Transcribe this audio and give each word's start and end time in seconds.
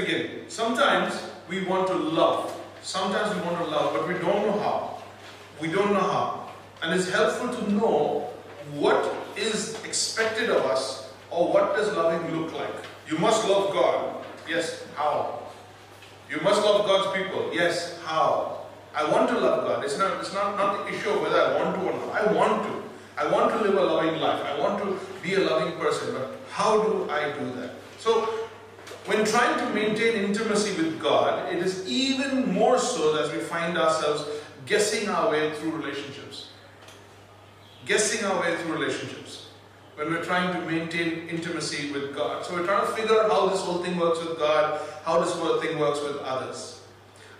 begin. 0.00 0.48
Sometimes 0.48 1.22
we 1.48 1.64
want 1.64 1.88
to 1.88 1.94
love. 1.94 2.54
Sometimes 2.82 3.34
we 3.34 3.42
want 3.42 3.58
to 3.58 3.64
love, 3.64 3.92
but 3.94 4.08
we 4.08 4.14
don't 4.14 4.46
know 4.46 4.58
how. 4.60 5.02
We 5.60 5.68
don't 5.68 5.92
know 5.92 6.00
how. 6.00 6.50
And 6.82 6.98
it's 6.98 7.10
helpful 7.10 7.48
to 7.48 7.72
know 7.72 8.30
what 8.74 9.14
is 9.36 9.82
expected 9.84 10.50
of 10.50 10.64
us 10.66 11.10
or 11.30 11.52
what 11.52 11.76
does 11.76 11.94
loving 11.96 12.40
look 12.40 12.52
like. 12.54 12.74
You 13.08 13.18
must 13.18 13.48
love 13.48 13.72
God. 13.72 14.24
Yes, 14.48 14.84
how? 14.94 15.42
You 16.30 16.40
must 16.42 16.62
love 16.62 16.86
God's 16.86 17.16
people. 17.16 17.50
Yes, 17.52 17.98
how? 18.04 18.66
I 18.94 19.10
want 19.10 19.28
to 19.30 19.38
love 19.38 19.66
God. 19.66 19.84
It's 19.84 19.98
not, 19.98 20.20
it's 20.20 20.32
not, 20.32 20.56
not 20.56 20.86
the 20.86 20.94
issue 20.94 21.10
of 21.10 21.22
whether 21.22 21.40
I 21.40 21.58
want 21.58 21.74
to 21.76 21.82
or 21.82 21.92
not. 21.92 22.22
I 22.22 22.32
want 22.32 22.62
to. 22.64 22.82
I 23.16 23.26
want 23.26 23.50
to 23.50 23.58
live 23.58 23.74
a 23.74 23.80
loving 23.80 24.20
life. 24.20 24.40
I 24.44 24.58
want 24.60 24.78
to 24.82 24.98
be 25.22 25.34
a 25.34 25.40
loving 25.40 25.76
person. 25.78 26.14
But 26.14 26.36
how 26.50 26.82
do 26.82 27.10
I 27.10 27.32
do 27.32 27.50
that? 27.60 27.72
So, 27.98 28.47
when 29.08 29.24
trying 29.24 29.58
to 29.58 29.72
maintain 29.72 30.22
intimacy 30.22 30.76
with 30.76 31.00
God, 31.00 31.50
it 31.50 31.60
is 31.60 31.88
even 31.88 32.52
more 32.52 32.78
so 32.78 33.16
as 33.16 33.32
we 33.32 33.38
find 33.38 33.78
ourselves 33.78 34.28
guessing 34.66 35.08
our 35.08 35.30
way 35.30 35.50
through 35.54 35.70
relationships. 35.70 36.50
Guessing 37.86 38.26
our 38.26 38.38
way 38.38 38.54
through 38.58 38.74
relationships. 38.74 39.48
When 39.94 40.12
we're 40.12 40.22
trying 40.22 40.52
to 40.52 40.70
maintain 40.70 41.26
intimacy 41.26 41.90
with 41.90 42.14
God. 42.14 42.44
So 42.44 42.52
we're 42.52 42.66
trying 42.66 42.86
to 42.86 42.92
figure 42.92 43.18
out 43.18 43.30
how 43.30 43.46
this 43.46 43.62
whole 43.62 43.82
thing 43.82 43.96
works 43.98 44.22
with 44.22 44.38
God, 44.38 44.78
how 45.04 45.20
this 45.20 45.32
whole 45.32 45.58
thing 45.58 45.78
works 45.78 46.02
with 46.02 46.18
others. 46.18 46.82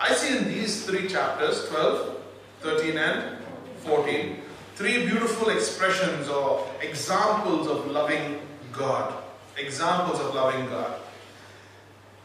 I 0.00 0.14
see 0.14 0.38
in 0.38 0.44
these 0.44 0.86
three 0.86 1.06
chapters, 1.06 1.68
12, 1.68 2.16
13 2.60 2.96
and 2.96 3.38
14, 3.80 4.40
three 4.74 5.04
beautiful 5.04 5.50
expressions 5.50 6.30
or 6.30 6.66
examples 6.80 7.66
of 7.66 7.90
loving 7.90 8.40
God. 8.72 9.12
Examples 9.58 10.18
of 10.18 10.34
loving 10.34 10.64
God. 10.70 11.00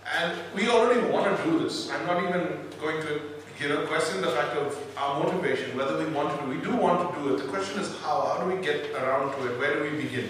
And 0.06 0.38
we 0.56 0.68
already 0.68 1.08
want 1.10 1.38
to 1.38 1.44
do 1.44 1.60
this. 1.60 1.90
I'm 1.92 2.06
not 2.06 2.24
even 2.24 2.58
going 2.80 3.02
to 3.02 3.22
you 3.60 3.70
know, 3.70 3.86
question 3.86 4.22
the 4.22 4.32
fact 4.32 4.58
of 4.58 4.78
our 4.98 5.24
motivation, 5.24 5.78
whether 5.78 5.98
we 5.98 6.12
want 6.12 6.38
to 6.38 6.46
do 6.46 6.52
We 6.52 6.58
do 6.58 6.76
want 6.76 7.14
to 7.14 7.22
do 7.22 7.34
it. 7.34 7.38
The 7.38 7.48
question 7.48 7.80
is 7.80 7.96
how? 8.00 8.22
How 8.22 8.44
do 8.44 8.54
we 8.54 8.62
get 8.62 8.92
around 8.92 9.32
to 9.38 9.48
it? 9.48 9.58
Where 9.58 9.76
do 9.76 9.84
we 9.84 10.04
begin? 10.04 10.30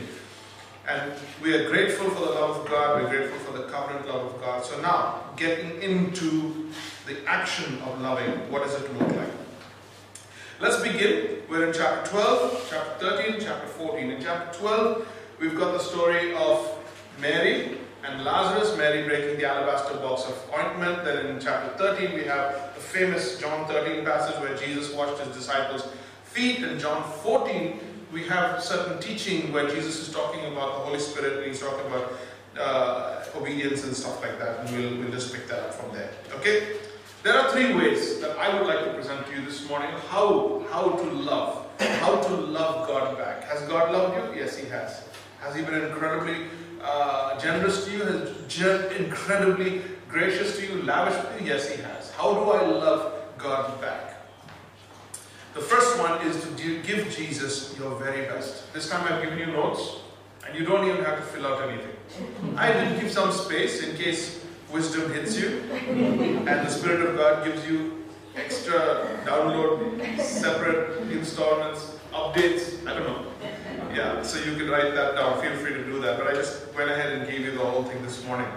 And 0.88 1.14
we 1.42 1.56
are 1.56 1.68
grateful 1.70 2.10
for 2.10 2.26
the 2.26 2.32
love 2.32 2.58
of 2.58 2.70
God. 2.70 3.02
We're 3.02 3.10
grateful 3.10 3.40
for 3.40 3.58
the 3.58 3.64
covenant 3.70 4.08
love 4.08 4.36
of 4.36 4.42
God. 4.42 4.64
So 4.64 4.80
now, 4.82 5.24
getting 5.36 5.82
into 5.82 6.70
the 7.08 7.26
action 7.26 7.82
of 7.84 8.02
loving, 8.02 8.52
what 8.52 8.64
does 8.64 8.76
it 8.76 8.94
look 9.00 9.16
like? 9.16 9.32
Let's 10.60 10.84
begin. 10.84 11.42
We're 11.50 11.68
in 11.68 11.74
chapter 11.74 12.12
12, 12.12 12.68
chapter 12.70 13.18
13, 13.18 13.42
chapter 13.42 13.68
14. 13.68 14.12
In 14.12 14.22
chapter 14.22 14.60
12, 14.60 15.08
we've 15.40 15.58
got 15.58 15.72
the 15.74 15.80
story 15.80 16.36
of 16.36 16.78
Mary 17.20 17.78
and 18.04 18.24
Lazarus, 18.26 18.76
Mary 18.78 19.08
breaking 19.08 19.38
the 19.38 19.46
alabaster 19.46 19.96
box 19.96 20.26
of 20.26 20.50
ointment. 20.54 21.06
Then 21.06 21.26
in 21.26 21.40
chapter 21.40 21.78
13, 21.78 22.14
we 22.14 22.24
have 22.26 22.76
the 22.76 22.82
famous 22.82 23.40
John 23.40 23.66
13 23.68 24.04
passage 24.04 24.40
where 24.42 24.56
Jesus 24.58 24.94
washed 24.94 25.22
his 25.24 25.36
disciples' 25.36 25.88
feet. 26.26 26.64
In 26.64 26.78
John 26.80 27.02
14, 27.24 27.80
we 28.12 28.26
have 28.26 28.62
certain 28.62 29.00
teaching 29.02 29.54
where 29.54 29.70
Jesus 29.70 30.06
is 30.08 30.14
talking 30.14 30.42
about 30.52 30.80
the 30.80 30.86
Holy 30.86 31.00
Spirit 31.00 31.38
and 31.38 31.46
he's 31.46 31.62
talking 31.62 31.86
about 31.88 32.14
uh, 32.60 33.24
obedience 33.36 33.86
and 33.86 33.96
stuff 33.96 34.22
like 34.22 34.38
that. 34.38 34.60
And 34.60 34.78
we'll, 34.78 34.98
we'll 35.00 35.12
just 35.12 35.34
pick 35.34 35.48
that 35.48 35.60
up 35.60 35.74
from 35.74 35.96
there. 35.96 36.12
Okay? 36.36 36.78
There 37.24 37.34
are 37.34 37.52
three 37.52 37.74
ways 37.74 38.20
that 38.20 38.38
I 38.38 38.54
would 38.54 38.68
like 38.68 38.84
to 38.84 38.94
present 38.94 39.26
to 39.28 39.34
you 39.34 39.46
this 39.46 39.68
morning 39.70 39.90
how, 40.10 40.66
how 40.70 40.90
to 40.90 41.10
love. 41.10 41.68
How 41.80 42.18
to 42.18 42.36
love 42.36 42.86
God 42.86 43.18
back. 43.18 43.46
Has 43.46 43.62
God 43.70 43.94
loved 43.94 44.36
you? 44.36 44.42
Yes, 44.42 44.58
He 44.58 44.68
has. 44.68 45.08
Has 45.40 45.56
He 45.56 45.62
been 45.64 45.86
incredibly 45.86 46.48
uh, 46.84 47.40
generous 47.40 47.86
to 47.86 47.92
you? 47.92 48.04
Has 48.04 48.92
incredibly 48.98 49.82
gracious 50.08 50.58
to 50.58 50.66
you? 50.66 50.84
Lavish 50.84 51.16
to 51.16 51.44
you? 51.44 51.50
Yes, 51.50 51.70
He 51.70 51.82
has. 51.82 52.12
How 52.12 52.34
do 52.34 52.52
I 52.52 52.66
love 52.66 53.14
God 53.38 53.82
back? 53.82 54.10
The 55.54 55.62
first 55.62 56.00
one 56.00 56.26
is 56.28 56.42
to 56.44 56.82
give 56.82 57.16
Jesus 57.16 57.78
your 57.78 57.96
very 58.00 58.26
best. 58.26 58.74
This 58.74 58.90
time 58.90 59.06
I've 59.12 59.22
given 59.24 59.38
you 59.38 59.48
notes, 59.48 59.98
and 60.48 60.58
you 60.58 60.66
don't 60.66 60.88
even 60.88 61.04
have 61.04 61.18
to 61.18 61.24
fill 61.24 61.46
out 61.46 61.70
anything. 61.70 61.96
I 62.58 62.72
did 62.72 63.00
give 63.00 63.12
some 63.12 63.32
space 63.32 63.84
in 63.84 63.96
case 63.96 64.44
wisdom 64.72 65.14
hits 65.14 65.38
you 65.38 65.62
and 65.72 66.48
the 66.48 66.70
Spirit 66.70 67.08
of 67.08 67.16
God 67.16 67.46
gives 67.46 67.66
you 67.68 68.04
extra 68.36 69.22
download, 69.26 70.20
separate 70.20 71.12
installments, 71.12 71.98
updates, 72.12 72.86
I 72.88 72.94
don't 72.98 73.08
know. 73.08 73.33
Yeah, 73.94 74.24
so 74.24 74.44
you 74.44 74.58
can 74.58 74.70
write 74.72 74.96
that 74.96 75.16
down. 75.16 75.40
Feel 75.40 75.56
free 75.58 75.74
to 75.74 75.84
do 75.84 76.02
that. 76.02 76.18
But 76.18 76.28
I 76.28 76.34
just 76.34 76.74
went 76.74 76.90
ahead 76.90 77.14
and 77.14 77.30
gave 77.30 77.42
you 77.42 77.52
the 77.52 77.60
whole 77.60 77.84
thing 77.84 78.02
this 78.02 78.26
morning. 78.26 78.48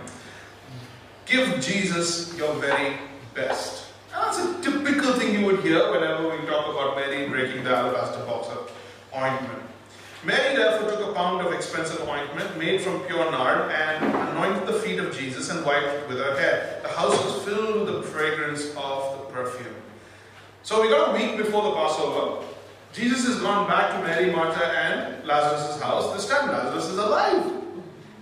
Give 1.27 1.61
Jesus 1.61 2.35
your 2.39 2.55
very 2.55 2.97
best. 3.35 3.89
that's 4.11 4.39
a 4.39 4.63
typical 4.63 5.13
thing 5.13 5.39
you 5.39 5.45
would 5.45 5.61
hear 5.61 5.91
whenever 5.91 6.31
we 6.31 6.47
talk 6.47 6.67
about 6.73 6.97
Mary 6.97 7.29
breaking 7.29 7.65
the 7.65 7.71
alabaster 7.71 8.25
box 8.25 8.49
of 8.49 8.73
ointment. 9.15 9.63
Mary 10.25 10.57
therefore 10.57 10.91
took 10.91 11.11
a 11.11 11.13
pound 11.13 11.47
of 11.47 11.53
expensive 11.53 12.01
ointment 12.09 12.57
made 12.57 12.81
from 12.81 13.01
pure 13.03 13.31
nard 13.31 13.71
and 13.71 14.05
anointed 14.31 14.67
the 14.67 14.81
feet 14.81 14.99
of 14.99 15.15
Jesus 15.15 15.51
and 15.51 15.67
wiped 15.67 15.87
it 15.87 16.09
with 16.09 16.17
her 16.17 16.39
hair. 16.39 16.81
The 16.83 16.89
house 16.89 17.23
was 17.23 17.45
filled 17.45 17.87
with 17.87 17.95
the 17.95 18.03
fragrance 18.03 18.71
of 18.75 19.19
the 19.19 19.35
perfume. 19.35 19.75
So 20.63 20.81
we 20.81 20.89
got 20.89 21.11
a 21.11 21.13
week 21.13 21.37
before 21.37 21.63
the 21.63 21.73
Passover. 21.73 22.47
Jesus 22.93 23.27
has 23.27 23.41
gone 23.41 23.67
back 23.69 23.93
to 23.93 24.03
Mary, 24.07 24.33
Martha, 24.33 24.65
and 24.65 25.27
Lazarus' 25.27 25.81
house. 25.83 26.15
This 26.15 26.29
time 26.29 26.49
Lazarus 26.49 26.87
is 26.87 26.99
alive. 26.99 27.53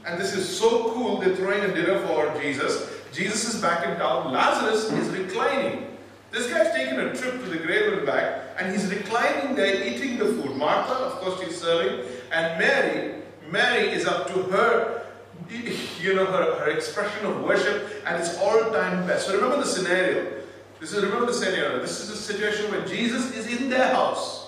And 0.07 0.21
this 0.21 0.35
is 0.35 0.59
so 0.59 0.93
cool. 0.93 1.21
They're 1.21 1.37
throwing 1.37 1.63
a 1.63 1.75
dinner 1.75 1.99
for 2.01 2.39
Jesus. 2.41 2.91
Jesus 3.13 3.55
is 3.55 3.61
back 3.61 3.87
in 3.87 3.97
town. 3.97 4.33
Lazarus 4.33 4.91
is 4.93 5.09
reclining. 5.11 5.97
This 6.31 6.51
guy's 6.51 6.75
taken 6.75 6.99
a 6.99 7.15
trip 7.15 7.41
to 7.45 7.49
the 7.49 7.59
grave 7.59 7.93
and 7.93 8.05
back, 8.05 8.43
and 8.59 8.73
he's 8.73 8.93
reclining 8.93 9.55
there 9.55 9.87
eating 9.87 10.19
the 10.19 10.25
food. 10.25 10.57
Martha, 10.57 10.93
of 10.93 11.13
course, 11.21 11.41
she's 11.41 11.61
serving, 11.61 12.05
and 12.33 12.59
Mary, 12.59 13.23
Mary 13.49 13.91
is 13.91 14.05
up 14.05 14.27
to 14.27 14.43
her, 14.51 15.07
you 15.49 16.15
know, 16.15 16.27
her, 16.27 16.57
her 16.59 16.71
expression 16.71 17.25
of 17.25 17.43
worship, 17.45 18.03
and 18.05 18.21
it's 18.21 18.37
all-time 18.39 19.07
best. 19.07 19.29
So 19.29 19.37
remember 19.37 19.59
the 19.59 19.67
scenario. 19.67 20.43
This 20.81 20.93
is 20.93 21.05
remember 21.05 21.27
the 21.27 21.35
scenario. 21.35 21.79
This 21.79 22.01
is 22.01 22.11
a 22.11 22.17
situation 22.17 22.69
where 22.73 22.85
Jesus 22.85 23.33
is 23.37 23.47
in 23.47 23.71
their 23.71 23.95
house. 23.95 24.44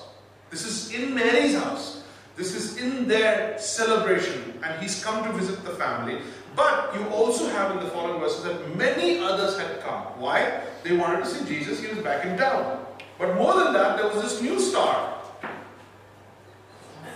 This 0.56 0.64
is 0.64 0.90
in 0.94 1.14
Mary's 1.14 1.54
house. 1.54 2.02
This 2.34 2.54
is 2.54 2.78
in 2.78 3.06
their 3.06 3.58
celebration, 3.58 4.58
and 4.64 4.80
he's 4.80 5.04
come 5.04 5.22
to 5.22 5.30
visit 5.34 5.62
the 5.64 5.72
family. 5.72 6.22
But 6.54 6.94
you 6.94 7.06
also 7.08 7.46
have 7.50 7.72
in 7.72 7.84
the 7.84 7.90
following 7.90 8.20
verses 8.20 8.42
that 8.44 8.74
many 8.74 9.18
others 9.18 9.58
had 9.58 9.82
come. 9.82 10.00
Why? 10.18 10.62
They 10.82 10.96
wanted 10.96 11.24
to 11.24 11.26
see 11.26 11.44
Jesus, 11.44 11.78
he 11.78 11.88
was 11.88 11.98
back 11.98 12.24
in 12.24 12.38
town. 12.38 12.86
But 13.18 13.34
more 13.34 13.52
than 13.52 13.74
that, 13.74 13.98
there 13.98 14.08
was 14.08 14.22
this 14.22 14.40
new 14.40 14.58
star. 14.58 15.20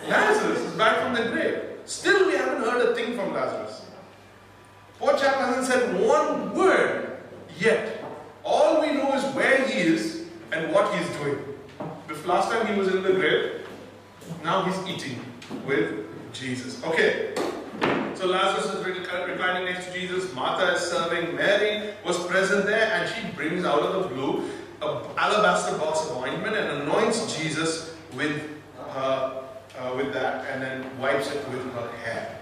Lazarus 0.07 0.59
is 0.59 0.75
back 0.75 1.01
from 1.01 1.15
the 1.15 1.31
grave. 1.31 1.63
Still, 1.87 2.27
we 2.27 2.35
haven't 2.35 2.63
heard 2.63 2.91
a 2.91 2.95
thing 2.95 3.17
from 3.17 3.33
Lazarus. 3.33 3.87
Poor 4.99 5.17
chap 5.17 5.37
hasn't 5.37 5.65
said 5.65 5.99
one 5.99 6.55
word 6.55 7.17
yet. 7.59 8.05
All 8.45 8.83
we 8.83 8.89
know 8.93 9.15
is 9.15 9.25
where 9.35 9.67
he 9.67 9.81
is 9.81 10.27
and 10.53 10.71
what 10.75 10.95
he's 10.95 11.09
doing. 11.17 11.50
Last 12.31 12.53
time 12.53 12.65
he 12.73 12.79
was 12.79 12.87
in 12.95 13.03
the 13.03 13.13
grave, 13.13 13.67
now 14.45 14.63
he's 14.63 14.79
eating 14.89 15.19
with 15.67 16.07
Jesus. 16.33 16.81
Okay. 16.85 17.35
So 18.15 18.29
Lazarus 18.29 18.73
is 18.73 18.87
reclining 18.87 19.65
next 19.65 19.87
to 19.87 19.93
Jesus. 19.93 20.33
Martha 20.33 20.75
is 20.75 20.81
serving. 20.81 21.35
Mary 21.35 21.93
was 22.07 22.25
present 22.29 22.67
there 22.67 22.87
and 22.93 23.13
she 23.13 23.33
brings 23.33 23.65
out 23.65 23.81
of 23.81 24.05
the 24.05 24.15
blue 24.15 24.49
an 24.81 25.03
alabaster 25.19 25.77
box 25.77 26.09
of 26.09 26.19
ointment 26.19 26.55
and 26.55 26.83
anoints 26.83 27.37
Jesus 27.37 27.97
with 28.15 28.41
her, 28.77 29.45
uh, 29.81 29.93
with 29.97 30.13
that 30.13 30.47
and 30.53 30.63
then 30.63 30.99
wipes 31.01 31.33
it 31.33 31.49
with 31.49 31.65
her 31.73 31.91
hair. 32.05 32.39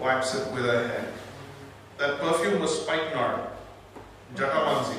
Wipes 0.00 0.34
it 0.34 0.50
with 0.54 0.64
her 0.64 0.88
hair. 0.88 1.12
That 1.98 2.18
perfume 2.18 2.62
was 2.62 2.82
spikenard, 2.82 3.42
jatamansi. 4.36 4.96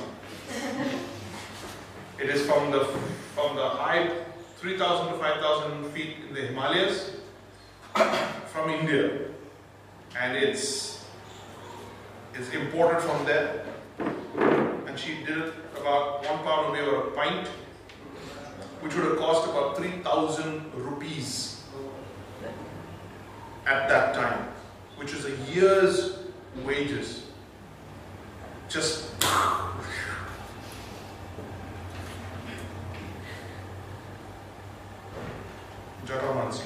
It 2.20 2.30
is 2.30 2.46
from 2.46 2.70
the 2.70 2.88
from 3.36 3.56
the 3.56 3.68
high 3.68 4.10
3,000 4.58 5.14
to 5.14 5.20
5,000 5.20 5.92
feet 5.92 6.18
in 6.28 6.36
the 6.36 6.42
Himalayas 6.42 7.12
from 8.52 8.70
India 8.70 9.28
and 10.20 10.38
it's 10.38 11.04
it's 12.36 12.50
imported 12.52 13.02
from 13.02 13.26
there. 13.26 13.66
And 14.88 15.00
she 15.00 15.24
did 15.26 15.38
it 15.38 15.54
about 15.78 16.26
one 16.26 16.40
pound 16.44 16.74
be 16.74 16.80
about 16.80 17.08
a 17.08 17.12
pint, 17.12 17.48
which 18.82 18.96
would 18.96 19.06
have 19.06 19.18
cost 19.18 19.50
about 19.50 19.78
three 19.78 19.92
thousand 20.04 20.74
rupees 20.74 21.64
at 23.66 23.88
that 23.90 24.14
time, 24.14 24.48
which 24.98 25.14
is 25.14 25.26
a 25.26 25.36
year's 25.52 26.18
wages. 26.66 27.24
Just 28.70 29.12
Jatamansi. 36.06 36.64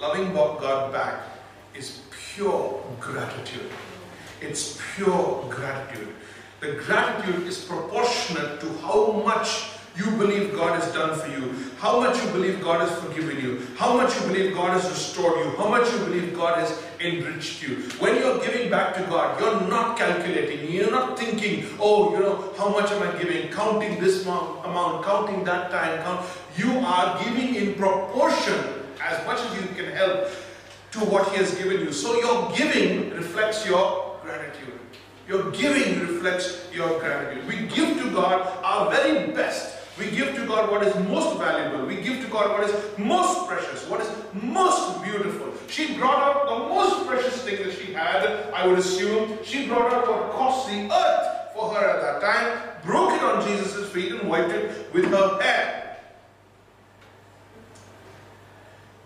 Loving 0.00 0.32
God 0.34 0.92
back 0.92 1.22
is 1.74 2.00
pure 2.10 2.82
gratitude. 3.00 3.70
It's 4.40 4.78
pure 4.94 5.46
gratitude. 5.48 6.14
The 6.60 6.72
gratitude 6.72 7.46
is 7.46 7.64
proportionate 7.64 8.60
to 8.60 8.68
how 8.78 9.12
much 9.24 9.64
you 9.96 10.06
believe 10.16 10.54
God 10.54 10.80
has 10.80 10.92
done 10.92 11.18
for 11.18 11.28
you, 11.28 11.54
how 11.78 12.00
much 12.00 12.22
you 12.22 12.30
believe 12.30 12.62
God 12.62 12.80
has 12.80 12.98
forgiven 13.00 13.36
you, 13.44 13.66
how 13.76 13.94
much 13.94 14.14
you 14.18 14.26
believe 14.26 14.54
God 14.54 14.70
has 14.80 14.88
restored 14.88 15.44
you, 15.44 15.50
how 15.56 15.68
much 15.68 15.90
you 15.92 15.98
believe 15.98 16.34
God 16.34 16.58
has 16.58 16.82
enriched 17.00 17.62
you. 17.62 17.76
When 17.98 18.16
you're 18.16 18.40
giving 18.40 18.70
back 18.70 18.94
to 18.94 19.02
God, 19.02 19.38
you're 19.38 19.68
not 19.68 19.98
calculating, 19.98 20.70
you're 20.72 20.90
not 20.90 21.18
thinking, 21.18 21.66
oh, 21.78 22.12
you 22.14 22.20
know, 22.20 22.52
how 22.56 22.68
much 22.68 22.90
am 22.90 23.02
I 23.02 23.18
giving, 23.20 23.50
counting 23.50 24.00
this 24.00 24.24
amount, 24.24 25.04
counting 25.04 25.44
that 25.44 25.70
time. 25.70 26.02
Count. 26.02 26.26
You 26.56 26.78
are 26.78 27.22
giving 27.24 27.54
in 27.54 27.74
proportion 27.74 28.64
as 29.00 29.24
much 29.26 29.40
as 29.40 29.60
you 29.60 29.68
can 29.74 29.92
help 29.92 30.28
to 30.92 31.00
what 31.00 31.30
He 31.30 31.36
has 31.38 31.54
given 31.54 31.80
you. 31.80 31.92
So 31.92 32.18
your 32.20 32.52
giving 32.56 33.10
reflects 33.10 33.66
your 33.66 34.18
gratitude. 34.22 34.78
Your 35.28 35.50
giving 35.50 36.00
reflects 36.00 36.68
your 36.72 36.98
gratitude. 37.00 37.46
We 37.46 37.66
give 37.68 38.00
to 38.02 38.10
God 38.10 38.46
our 38.62 38.90
very 38.90 39.32
best 39.32 39.81
we 39.98 40.10
give 40.10 40.34
to 40.36 40.46
God 40.46 40.70
what 40.70 40.86
is 40.86 40.94
most 41.08 41.38
valuable. 41.38 41.86
We 41.86 41.96
give 41.96 42.22
to 42.24 42.28
God 42.28 42.58
what 42.58 42.68
is 42.68 42.98
most 42.98 43.46
precious, 43.46 43.86
what 43.88 44.00
is 44.00 44.10
most 44.32 45.02
beautiful. 45.04 45.52
She 45.68 45.94
brought 45.96 46.18
out 46.18 46.48
the 46.48 46.68
most 46.74 47.06
precious 47.06 47.42
thing 47.42 47.62
that 47.62 47.76
she 47.76 47.92
had, 47.92 48.24
I 48.52 48.66
would 48.66 48.78
assume. 48.78 49.38
She 49.44 49.68
brought 49.68 49.92
out 49.92 50.08
what 50.08 50.32
cost 50.32 50.68
the 50.68 50.90
earth 50.90 51.52
for 51.54 51.74
her 51.74 51.86
at 51.86 52.00
that 52.00 52.20
time, 52.22 52.82
broke 52.82 53.12
it 53.12 53.22
on 53.22 53.46
Jesus' 53.46 53.90
feet, 53.90 54.12
and 54.12 54.28
wiped 54.28 54.50
it 54.50 54.92
with 54.94 55.04
her 55.06 55.40
hair. 55.42 55.98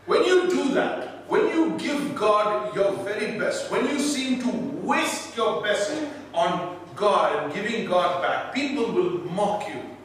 When 0.06 0.24
you 0.24 0.48
do 0.48 0.68
that, 0.74 1.28
when 1.28 1.48
you 1.48 1.76
give 1.78 2.14
God 2.14 2.74
your 2.76 2.92
very 3.02 3.36
best, 3.38 3.72
when 3.72 3.88
you 3.88 3.98
seem 3.98 4.40
to 4.42 4.50
waste 4.86 5.36
your 5.36 5.64
best 5.64 5.92
on 6.32 6.78
God 6.94 7.42
and 7.42 7.52
giving 7.52 7.86
God 7.86 8.22
back, 8.22 8.54
people 8.54 8.92
will 8.92 9.18
mock 9.32 9.66
you. 9.68 9.95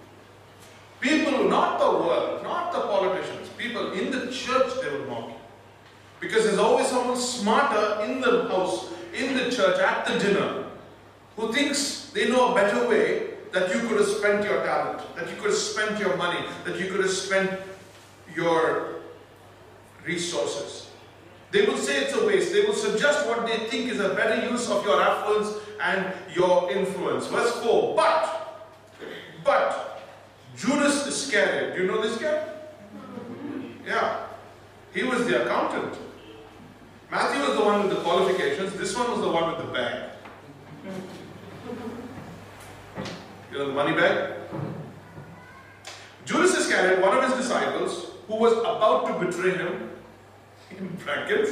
People, 1.02 1.50
not 1.50 1.80
the 1.80 1.90
world, 1.90 2.44
not 2.44 2.72
the 2.72 2.82
politicians, 2.82 3.50
people 3.58 3.92
in 3.94 4.12
the 4.12 4.32
church, 4.32 4.72
they 4.82 4.90
will 4.98 5.08
mock 5.08 5.30
you. 5.30 5.36
Because 6.20 6.46
there's 6.46 6.60
always 6.60 6.88
someone 6.88 7.18
smarter 7.18 8.04
in 8.06 8.22
the 8.22 8.48
house, 8.48 8.92
in 9.14 9.36
the 9.36 9.52
church, 9.52 9.80
at 9.80 10.06
the 10.06 10.20
dinner, 10.20 10.66
who 11.36 11.52
thinks 11.52 12.12
they 12.12 12.30
know 12.30 12.52
a 12.52 12.56
better 12.56 12.88
way 12.88 13.32
that 13.52 13.74
you 13.74 13.82
could 13.88 13.98
have 13.98 14.08
spent 14.08 14.46
your 14.46 14.64
talent, 14.64 15.02
that 15.16 15.30
you 15.30 15.36
could 15.38 15.50
have 15.50 15.56
spent 15.56 16.00
your 16.00 16.16
money, 16.16 16.46
that 16.64 16.80
you 16.80 16.90
could 16.92 17.02
have 17.02 17.10
spent 17.10 17.60
your 18.36 19.02
resources. 20.06 20.90
They 21.52 21.66
will 21.66 21.78
say 21.78 22.04
it's 22.04 22.16
a 22.16 22.26
waste. 22.26 22.54
They 22.54 22.62
will 22.62 22.74
suggest 22.74 23.28
what 23.28 23.46
they 23.46 23.58
think 23.68 23.90
is 23.90 24.00
a 24.00 24.14
better 24.14 24.50
use 24.50 24.70
of 24.70 24.86
your 24.86 25.02
affluence 25.02 25.58
and 25.82 26.14
your 26.34 26.72
influence. 26.72 27.28
Verse 27.28 27.52
4 27.62 27.96
But, 27.96 28.64
but, 29.44 29.91
Judas 30.56 31.08
Iscariot. 31.08 31.76
Do 31.76 31.84
you 31.84 31.88
know 31.88 32.02
this 32.02 32.18
guy? 32.18 32.44
Yeah. 33.86 34.28
He 34.94 35.04
was 35.04 35.26
the 35.26 35.44
accountant. 35.44 35.96
Matthew 37.10 37.42
was 37.42 37.58
the 37.58 37.64
one 37.64 37.88
with 37.88 37.98
the 37.98 38.04
qualifications. 38.04 38.74
This 38.74 38.96
one 38.96 39.10
was 39.12 39.22
the 39.22 39.30
one 39.30 39.50
with 39.52 39.66
the 39.66 39.74
bag. 39.74 40.12
You 43.52 43.58
know 43.58 43.68
the 43.68 43.74
money 43.74 43.94
bag? 43.94 44.34
Judas 46.26 46.56
Iscariot, 46.58 47.02
one 47.02 47.18
of 47.18 47.24
his 47.24 47.34
disciples, 47.34 48.12
who 48.28 48.36
was 48.36 48.54
about 48.54 49.08
to 49.08 49.26
betray 49.26 49.52
him, 49.52 49.90
in 50.78 50.88
brackets, 51.04 51.52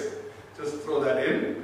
just 0.57 0.81
throw 0.81 1.03
that 1.03 1.25
in. 1.25 1.63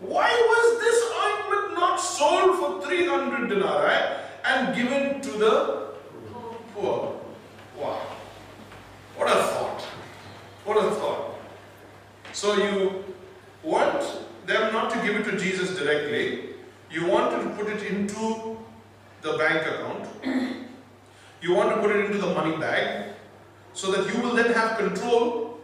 Why 0.00 0.28
was 0.30 0.80
this 0.80 1.04
ointment 1.24 1.78
not 1.78 1.96
sold 2.00 2.58
for 2.58 2.88
300 2.88 3.48
denarii 3.48 4.23
and 4.44 4.74
given 4.76 5.20
to 5.20 5.30
the 5.30 5.88
poor. 6.74 7.20
Wow. 7.78 8.00
What 9.16 9.28
a 9.28 9.42
thought. 9.42 9.82
What 10.64 10.76
a 10.76 10.90
thought. 10.90 11.34
So 12.32 12.56
you 12.56 13.04
want 13.62 14.04
them 14.46 14.72
not 14.72 14.90
to 14.90 15.00
give 15.02 15.16
it 15.16 15.24
to 15.30 15.38
Jesus 15.38 15.78
directly. 15.78 16.50
You 16.90 17.06
want 17.06 17.30
to 17.32 17.48
put 17.56 17.72
it 17.72 17.82
into 17.90 18.58
the 19.22 19.36
bank 19.38 19.66
account. 19.66 20.08
You 21.40 21.54
want 21.54 21.74
to 21.74 21.80
put 21.80 21.94
it 21.94 22.06
into 22.06 22.18
the 22.18 22.34
money 22.34 22.56
bag 22.56 23.12
so 23.72 23.90
that 23.92 24.12
you 24.12 24.20
will 24.20 24.34
then 24.34 24.52
have 24.52 24.78
control 24.78 25.58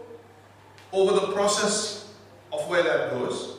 over 0.92 1.12
the 1.12 1.32
process 1.32 2.12
of 2.52 2.68
where 2.68 2.82
that 2.82 3.10
goes. 3.10 3.56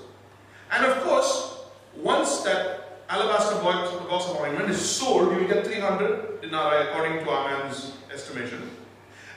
And 0.71 0.85
of 0.85 1.03
course, 1.03 1.65
once 1.95 2.41
that 2.41 2.80
alabaster 3.11 3.61
box 3.61 4.25
of 4.29 4.39
ointment 4.39 4.69
is 4.69 4.79
sold, 4.79 5.33
you 5.33 5.39
will 5.39 5.47
get 5.47 5.67
300 5.67 6.41
denarii 6.41 6.87
according 6.87 7.23
to 7.23 7.29
our 7.29 7.49
man's 7.51 7.91
estimation. 8.13 8.71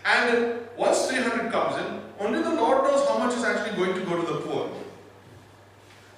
And 0.05 0.61
once 0.77 1.07
300 1.09 1.51
comes 1.51 1.77
in, 1.85 2.01
only 2.21 2.41
the 2.43 2.55
Lord 2.55 2.85
knows 2.85 3.07
how 3.09 3.19
much 3.19 3.35
is 3.37 3.43
actually 3.43 3.77
going 3.77 3.95
to 3.99 4.05
go 4.07 4.21
to 4.21 4.33
the 4.33 4.41
poor. 4.41 4.71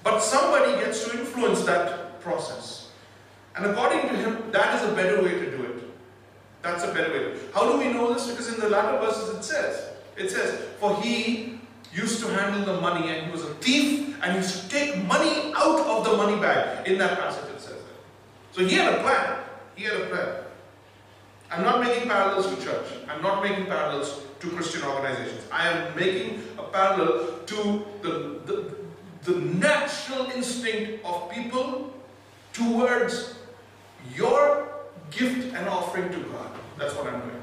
But 0.02 0.20
somebody 0.20 0.72
gets 0.84 1.04
to 1.04 1.18
influence 1.18 1.64
that 1.64 2.20
process. 2.20 2.90
And 3.56 3.64
according 3.66 4.02
to 4.02 4.16
him, 4.16 4.50
that 4.52 4.74
is 4.76 4.90
a 4.90 4.94
better 4.94 5.22
way 5.22 5.32
to 5.32 5.50
do 5.56 5.62
it. 5.64 5.82
That's 6.62 6.84
a 6.84 6.92
better 6.92 7.10
way. 7.10 7.38
How 7.54 7.72
do 7.72 7.78
we 7.78 7.92
know 7.92 8.12
this? 8.12 8.28
Because 8.28 8.52
in 8.52 8.60
the 8.60 8.68
latter 8.68 8.98
verses 8.98 9.38
it 9.38 9.42
says, 9.42 9.88
it 10.16 10.30
says, 10.30 10.60
For 10.78 11.00
he 11.00 11.58
used 11.92 12.22
to 12.22 12.28
handle 12.28 12.74
the 12.74 12.80
money 12.80 13.08
and 13.08 13.26
he 13.26 13.32
was 13.32 13.42
a 13.42 13.54
thief 13.54 14.16
and 14.22 14.32
he 14.32 14.38
used 14.38 14.62
to 14.62 14.68
take 14.68 15.02
money 15.06 15.52
out 15.56 15.80
of 15.80 16.04
the 16.04 16.16
money 16.16 16.38
bag. 16.40 16.86
In 16.86 16.98
that 16.98 17.18
passage. 17.18 17.45
So 18.56 18.64
he 18.64 18.74
had 18.74 18.94
a 18.94 19.02
plan. 19.02 19.38
He 19.74 19.84
had 19.84 20.00
a 20.00 20.06
plan. 20.06 20.34
I'm 21.50 21.62
not 21.62 21.84
making 21.84 22.08
parallels 22.08 22.46
to 22.46 22.64
church. 22.64 22.86
I'm 23.06 23.20
not 23.20 23.42
making 23.42 23.66
parallels 23.66 24.22
to 24.40 24.48
Christian 24.48 24.82
organizations. 24.82 25.44
I 25.52 25.68
am 25.68 25.94
making 25.94 26.42
a 26.58 26.62
parallel 26.62 27.40
to 27.44 27.84
the, 28.00 28.40
the, 28.46 28.74
the 29.24 29.38
natural 29.40 30.30
instinct 30.30 31.04
of 31.04 31.30
people 31.30 31.92
towards 32.54 33.34
your 34.14 34.68
gift 35.10 35.54
and 35.54 35.68
offering 35.68 36.08
to 36.08 36.18
God. 36.20 36.50
That's 36.78 36.94
what 36.94 37.08
I'm 37.08 37.20
doing. 37.20 37.42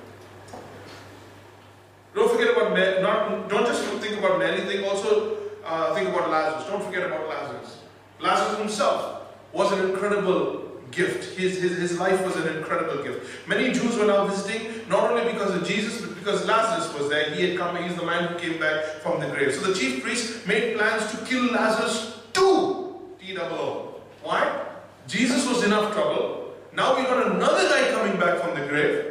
Don't 2.16 2.32
forget 2.32 2.58
about 2.58 2.74
Mary, 2.74 3.04
not, 3.04 3.50
don't 3.50 3.68
just 3.68 3.84
think 4.02 4.18
about 4.18 4.40
Mary, 4.40 4.62
think 4.62 4.84
also 4.84 5.38
uh, 5.64 5.94
think 5.94 6.10
about 6.10 6.32
Lazarus. 6.32 6.68
Don't 6.68 6.84
forget 6.84 7.06
about 7.06 7.30
Lazarus. 7.30 7.82
Lazarus 8.20 8.58
himself 8.58 9.28
was 9.54 9.72
an 9.74 9.92
incredible 9.92 10.73
gift. 10.96 11.38
His, 11.38 11.62
his, 11.62 11.78
his 11.78 12.00
life 12.00 12.24
was 12.26 12.36
an 12.36 12.58
incredible 12.58 13.04
gift. 13.04 13.48
Many 13.48 13.74
Jews 13.74 13.98
were 13.98 14.06
now 14.06 14.26
visiting, 14.28 14.88
not 14.90 15.12
only 15.12 15.32
because 15.32 15.56
of 15.56 15.68
Jesus, 15.68 16.02
but 16.02 16.16
because 16.16 16.46
Lazarus 16.46 16.94
was 16.98 17.10
there. 17.10 17.32
He 17.32 17.50
had 17.50 17.58
come, 17.58 17.76
he's 17.84 17.96
the 17.96 18.06
man 18.06 18.28
who 18.28 18.40
came 18.40 18.60
back 18.60 18.84
from 19.02 19.20
the 19.20 19.28
grave. 19.28 19.54
So 19.54 19.72
the 19.72 19.74
chief 19.78 20.04
priests 20.04 20.46
made 20.46 20.78
plans 20.78 21.12
to 21.12 21.18
kill 21.26 21.52
Lazarus 21.52 22.20
too. 22.34 23.00
T-double-O. 23.20 23.96
Why? 24.22 24.66
Jesus 25.08 25.48
was 25.48 25.64
enough 25.64 25.94
trouble. 25.94 26.54
Now 26.74 26.96
we 26.96 27.04
got 27.04 27.34
another 27.34 27.68
guy 27.70 27.92
coming 27.92 28.20
back 28.20 28.40
from 28.40 28.60
the 28.60 28.66
grave 28.68 29.06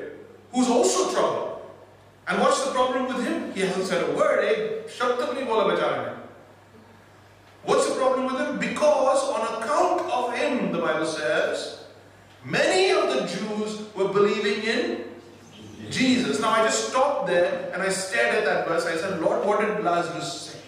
who's 0.52 0.68
also 0.68 1.12
trouble. 1.12 1.62
And 2.26 2.40
what's 2.40 2.64
the 2.64 2.70
problem 2.70 3.06
with 3.06 3.26
him? 3.26 3.52
He 3.52 3.60
hasn't 3.60 3.86
said 3.86 4.08
a 4.08 4.12
word. 4.16 4.44
Eh? 4.44 4.62
What's 7.64 7.88
the 7.88 7.94
problem 7.94 8.26
with 8.26 8.40
him? 8.40 8.58
Because 8.58 9.28
on 9.30 9.62
account 9.62 10.00
of 10.10 10.34
him, 10.34 10.72
the 10.72 10.78
Bible 10.78 11.06
says, 11.06 11.84
many 12.44 12.90
of 12.90 13.08
the 13.08 13.20
Jews 13.26 13.94
were 13.94 14.08
believing 14.08 14.62
in 14.64 15.04
Jesus. 15.90 16.40
Now 16.40 16.50
I 16.50 16.64
just 16.64 16.88
stopped 16.88 17.26
there 17.26 17.70
and 17.72 17.82
I 17.82 17.88
stared 17.90 18.34
at 18.34 18.44
that 18.44 18.66
verse. 18.66 18.86
I 18.86 18.96
said, 18.96 19.20
Lord, 19.20 19.44
what 19.46 19.60
did 19.60 19.84
Lazarus 19.84 20.32
say? 20.32 20.58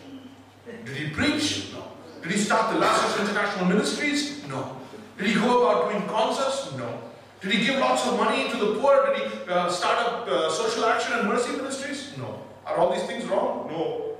Did 0.85 0.97
he 0.97 1.11
preach? 1.11 1.73
No. 1.73 1.83
Did 2.23 2.33
he 2.33 2.39
start 2.39 2.73
the 2.73 2.79
Lazarus 2.79 3.29
International 3.29 3.67
Ministries? 3.67 4.47
No. 4.47 4.77
Did 5.19 5.27
he 5.27 5.35
go 5.35 5.63
about 5.63 5.91
doing 5.91 6.07
concerts? 6.07 6.73
No. 6.77 7.01
Did 7.41 7.53
he 7.53 7.67
give 7.67 7.79
lots 7.79 8.07
of 8.07 8.17
money 8.17 8.49
to 8.51 8.57
the 8.57 8.81
poor? 8.81 9.07
Did 9.07 9.31
he 9.31 9.51
uh, 9.51 9.69
start 9.69 9.99
up 9.99 10.29
uh, 10.29 10.51
social 10.51 10.87
action 10.87 11.13
and 11.19 11.29
mercy 11.29 11.53
ministries? 11.57 12.17
No. 12.17 12.43
Are 12.65 12.77
all 12.77 12.95
these 12.95 13.05
things 13.05 13.25
wrong? 13.27 13.69
No. 13.71 14.17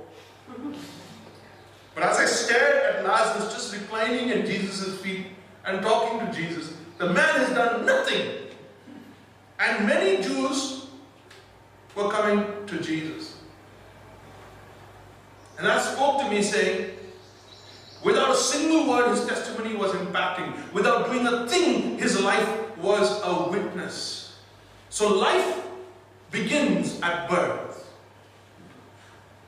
But 1.95 2.03
as 2.03 2.17
I 2.17 2.25
stared 2.25 2.95
at 2.97 3.05
Lazarus 3.05 3.53
just 3.53 3.73
reclining 3.73 4.29
at 4.31 4.45
Jesus' 4.45 4.99
feet 4.99 5.27
and 5.65 5.81
talking 5.81 6.19
to 6.19 6.31
Jesus, 6.31 6.73
the 6.97 7.07
man 7.07 7.35
has 7.35 7.49
done 7.49 7.85
nothing. 7.85 8.27
And 9.59 9.87
many 9.87 10.21
Jews 10.21 10.87
were 11.95 12.09
coming 12.09 12.45
to 12.67 12.79
Jesus. 12.81 13.37
And 15.57 15.65
that 15.65 15.81
spoke 15.81 16.21
to 16.21 16.29
me 16.29 16.41
saying, 16.41 16.91
without 18.03 18.31
a 18.31 18.35
single 18.35 18.89
word, 18.89 19.09
his 19.09 19.25
testimony 19.25 19.75
was 19.75 19.93
impacting. 19.93 20.53
Without 20.73 21.09
doing 21.09 21.25
a 21.25 21.47
thing, 21.47 21.97
his 21.97 22.21
life 22.21 22.77
was 22.77 23.21
a 23.23 23.49
witness. 23.49 24.37
So 24.89 25.13
life 25.17 25.65
begins 26.31 26.99
at 27.01 27.29
birth. 27.29 27.74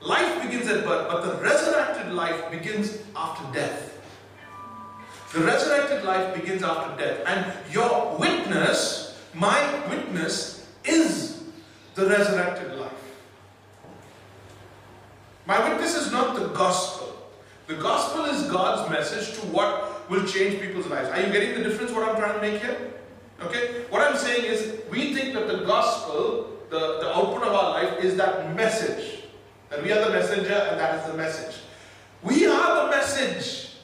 Life 0.00 0.42
begins 0.42 0.68
at 0.68 0.84
birth, 0.84 1.08
but 1.10 1.22
the 1.24 1.42
resurrected 1.42 2.12
life 2.12 2.50
begins 2.50 2.98
after 3.16 3.52
death. 3.52 3.98
The 5.32 5.40
resurrected 5.40 6.04
life 6.04 6.34
begins 6.34 6.62
after 6.62 6.96
death. 7.02 7.22
And 7.26 7.72
your 7.72 8.16
witness, 8.18 9.20
my 9.34 9.86
witness, 9.88 10.68
is 10.84 11.42
the 11.94 12.06
resurrected 12.06 12.78
life. 12.78 12.92
My 15.46 15.68
witness 15.68 15.94
is 15.96 16.12
not 16.12 16.36
the 16.36 16.48
gospel. 16.48 17.16
The 17.66 17.74
gospel 17.74 18.24
is 18.26 18.50
God's 18.50 18.90
message 18.90 19.34
to 19.38 19.46
what 19.48 20.08
will 20.08 20.24
change 20.24 20.60
people's 20.60 20.86
lives. 20.86 21.08
Are 21.10 21.20
you 21.20 21.30
getting 21.32 21.54
the 21.54 21.68
difference 21.68 21.92
what 21.92 22.08
I'm 22.08 22.16
trying 22.16 22.34
to 22.34 22.40
make 22.40 22.62
here? 22.62 22.92
Okay? 23.42 23.84
What 23.90 24.00
I'm 24.00 24.16
saying 24.16 24.44
is 24.44 24.80
we 24.90 25.14
think 25.14 25.34
that 25.34 25.48
the 25.48 25.64
gospel, 25.64 26.50
the, 26.70 27.00
the 27.00 27.14
output 27.14 27.42
of 27.42 27.52
our 27.54 27.70
life 27.70 28.02
is 28.02 28.16
that 28.16 28.54
message. 28.56 29.17
That 29.70 29.82
we 29.82 29.92
are 29.92 30.04
the 30.04 30.10
messenger 30.10 30.54
and 30.54 30.80
that 30.80 31.00
is 31.00 31.10
the 31.10 31.16
message. 31.16 31.60
We 32.22 32.46
are 32.46 32.84
the 32.84 32.90
message. 32.90 33.76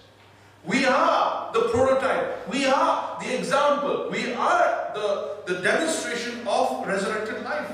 We 0.64 0.86
are 0.86 1.52
the 1.52 1.68
prototype. 1.68 2.48
We 2.48 2.66
are 2.66 3.18
the 3.20 3.36
example. 3.38 4.08
We 4.10 4.32
are 4.32 4.90
the, 4.94 5.36
the 5.46 5.60
demonstration 5.60 6.46
of 6.46 6.86
resurrected 6.86 7.44
life. 7.44 7.70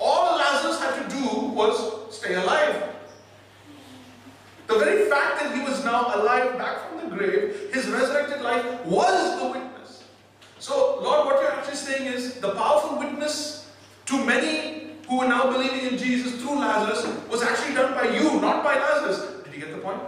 All 0.00 0.38
Lazarus 0.38 0.80
had 0.80 1.02
to 1.02 1.16
do 1.16 1.46
was 1.48 2.14
stay 2.14 2.34
alive. 2.34 2.82
The 4.66 4.78
very 4.78 5.08
fact 5.08 5.40
that 5.40 5.54
he 5.54 5.62
was 5.62 5.84
now 5.84 6.14
alive 6.20 6.58
back 6.58 6.88
from 6.88 7.08
the 7.08 7.16
grave, 7.16 7.70
his 7.72 7.86
resurrected 7.86 8.42
life 8.42 8.84
was 8.84 9.40
the 9.40 9.46
witness. 9.46 10.04
So, 10.58 11.00
Lord, 11.02 11.26
what 11.26 11.40
you're 11.40 11.52
actually 11.52 11.76
saying 11.76 12.12
is 12.12 12.34
the 12.40 12.52
powerful 12.52 12.98
witness 12.98 13.70
to 14.06 14.24
many 14.24 14.85
who 15.08 15.20
are 15.20 15.28
now 15.28 15.52
believing 15.52 15.92
in 15.92 15.98
Jesus 15.98 16.40
through 16.40 16.58
Lazarus 16.58 17.06
was 17.28 17.42
actually 17.42 17.74
done 17.74 17.94
by 17.94 18.14
you, 18.14 18.40
not 18.40 18.64
by 18.64 18.74
Lazarus. 18.74 19.44
Did 19.44 19.54
you 19.54 19.60
get 19.60 19.70
the 19.70 19.78
point? 19.78 20.00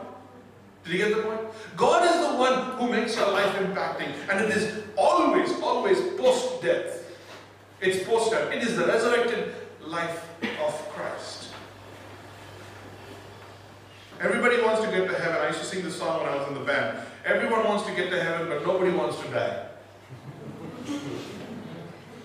Did 0.85 0.93
you 0.93 0.99
get 0.99 1.17
the 1.17 1.23
point? 1.23 1.41
God 1.77 2.05
is 2.05 2.29
the 2.29 2.37
one 2.37 2.79
who 2.79 2.91
makes 2.91 3.15
your 3.17 3.31
life 3.31 3.55
impacting, 3.57 4.13
and 4.31 4.45
it 4.45 4.57
is 4.57 4.83
always, 4.97 5.53
always 5.61 6.01
post 6.19 6.63
death. 6.63 7.05
It's 7.81 8.07
post 8.07 8.33
death. 8.33 8.53
It 8.53 8.63
is 8.63 8.77
the 8.77 8.87
resurrected 8.87 9.55
life 9.81 10.25
of 10.43 10.75
Christ. 10.91 11.53
Everybody 14.21 14.61
wants 14.63 14.81
to 14.81 14.91
get 14.91 15.09
to 15.09 15.15
heaven. 15.15 15.39
I 15.41 15.49
used 15.49 15.61
to 15.61 15.65
sing 15.65 15.85
this 15.85 15.97
song 15.97 16.23
when 16.23 16.33
I 16.33 16.37
was 16.37 16.49
in 16.49 16.55
the 16.55 16.61
band. 16.61 16.99
Everyone 17.25 17.65
wants 17.65 17.87
to 17.87 17.95
get 17.95 18.11
to 18.11 18.21
heaven, 18.21 18.49
but 18.49 18.67
nobody 18.67 18.91
wants 18.91 19.21
to 19.21 19.29
die. 19.29 19.67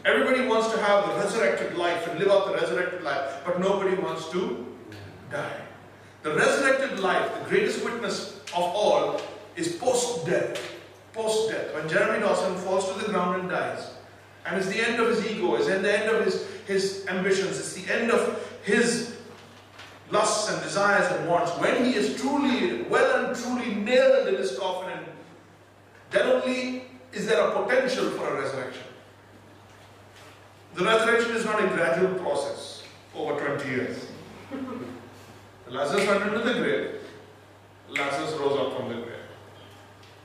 Everybody 0.05 0.45
wants 0.47 0.71
to 0.73 0.81
have 0.81 1.07
the 1.07 1.15
resurrected 1.15 1.77
life 1.77 2.07
and 2.07 2.19
live 2.19 2.29
out 2.29 2.47
the 2.47 2.53
resurrected 2.53 3.03
life, 3.03 3.41
but 3.45 3.59
nobody 3.59 3.95
wants 3.95 4.29
to 4.31 4.65
die. 5.31 5.61
The 6.23 6.35
resurrected 6.35 6.99
life, 6.99 7.31
the 7.39 7.49
greatest 7.49 7.85
witness 7.85 8.39
of 8.47 8.63
all, 8.63 9.21
is 9.55 9.77
post 9.77 10.25
death. 10.25 10.59
Post 11.13 11.51
death. 11.51 11.73
When 11.73 11.87
Jeremy 11.87 12.19
Dawson 12.19 12.55
falls 12.55 12.91
to 12.91 12.99
the 12.99 13.11
ground 13.11 13.41
and 13.41 13.49
dies, 13.49 13.91
and 14.45 14.57
it's 14.57 14.67
the 14.67 14.85
end 14.85 14.99
of 14.99 15.07
his 15.07 15.25
ego, 15.25 15.55
it's 15.55 15.67
the 15.67 15.75
end 15.75 16.09
of 16.09 16.25
his, 16.25 16.47
his 16.67 17.05
ambitions, 17.07 17.57
it's 17.57 17.73
the 17.73 17.93
end 17.93 18.11
of 18.11 18.45
his 18.63 19.17
lusts 20.11 20.51
and 20.51 20.61
desires 20.61 21.09
and 21.17 21.29
wants, 21.29 21.51
when 21.59 21.85
he 21.85 21.95
is 21.95 22.19
truly, 22.19 22.83
well 22.83 23.25
and 23.25 23.37
truly 23.37 23.73
nailed 23.75 24.27
in 24.27 24.35
his 24.35 24.57
coffin, 24.57 24.91
and 24.97 25.05
then 26.11 26.27
only 26.27 26.83
is 27.13 27.25
there 27.25 27.47
a 27.47 27.63
potential 27.63 28.09
for 28.11 28.27
a 28.27 28.41
resurrection. 28.41 28.83
The 30.75 30.83
resurrection 30.83 31.35
is 31.35 31.45
not 31.45 31.63
a 31.63 31.67
gradual 31.67 32.15
process 32.15 32.83
over 33.15 33.39
20 33.39 33.69
years. 33.69 34.07
Lazarus 35.67 36.07
went 36.07 36.23
into 36.23 36.39
the 36.39 36.53
grave. 36.59 36.95
Lazarus 37.89 38.33
rose 38.39 38.59
up 38.59 38.77
from 38.77 38.89
the 38.89 38.95
grave. 38.95 39.13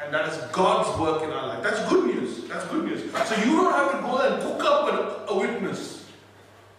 And 0.03 0.15
that 0.15 0.29
is 0.29 0.39
God's 0.53 0.99
work 0.99 1.23
in 1.23 1.31
our 1.31 1.49
life. 1.49 1.63
That's 1.63 1.87
good 1.91 2.07
news. 2.07 2.49
That's 2.49 2.67
good 2.69 2.85
news. 2.85 3.13
So 3.13 3.35
you 3.45 3.57
don't 3.57 3.73
have 3.73 3.93
to 3.93 3.99
go 3.99 4.19
and 4.19 4.43
cook 4.43 4.65
up 4.65 4.89
a, 5.29 5.33
a 5.33 5.39
witness. 5.39 6.07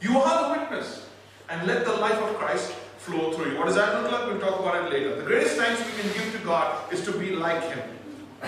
You 0.01 0.17
are 0.17 0.55
the 0.55 0.59
witness. 0.61 1.07
And 1.49 1.67
let 1.67 1.85
the 1.85 1.93
life 1.93 2.17
of 2.17 2.35
Christ 2.38 2.71
flow 2.97 3.33
through 3.33 3.51
you. 3.51 3.57
What 3.57 3.65
does 3.67 3.75
that 3.75 4.01
look 4.01 4.11
like? 4.11 4.27
We'll 4.27 4.39
talk 4.39 4.59
about 4.59 4.85
it 4.85 4.91
later. 4.91 5.15
The 5.15 5.23
greatest 5.23 5.57
thanks 5.57 5.83
we 5.85 6.01
can 6.01 6.11
give 6.13 6.31
to 6.39 6.45
God 6.45 6.91
is 6.91 7.03
to 7.05 7.11
be 7.11 7.35
like 7.35 7.63
Him. 7.63 7.79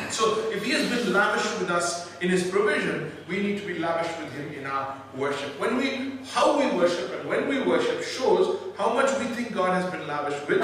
So 0.10 0.50
if 0.52 0.64
He 0.64 0.72
has 0.72 0.90
been 0.90 1.14
lavish 1.14 1.44
with 1.60 1.70
us 1.70 2.10
in 2.22 2.30
His 2.30 2.50
provision, 2.50 3.12
we 3.28 3.42
need 3.42 3.60
to 3.60 3.68
be 3.68 3.80
lavish 3.80 4.12
with 4.20 4.32
Him 4.34 4.54
in 4.54 4.66
our 4.66 4.96
worship. 5.16 5.60
When 5.60 5.78
we, 5.78 6.20
how 6.30 6.60
we 6.60 6.78
worship 6.78 7.12
and 7.20 7.28
when 7.28 7.48
we 7.48 7.62
worship 7.62 8.04
shows 8.04 8.60
how 8.78 8.94
much 8.94 9.18
we 9.20 9.26
think 9.26 9.54
God 9.54 9.74
has 9.74 9.90
been 9.92 10.08
lavish 10.08 10.40
with 10.48 10.62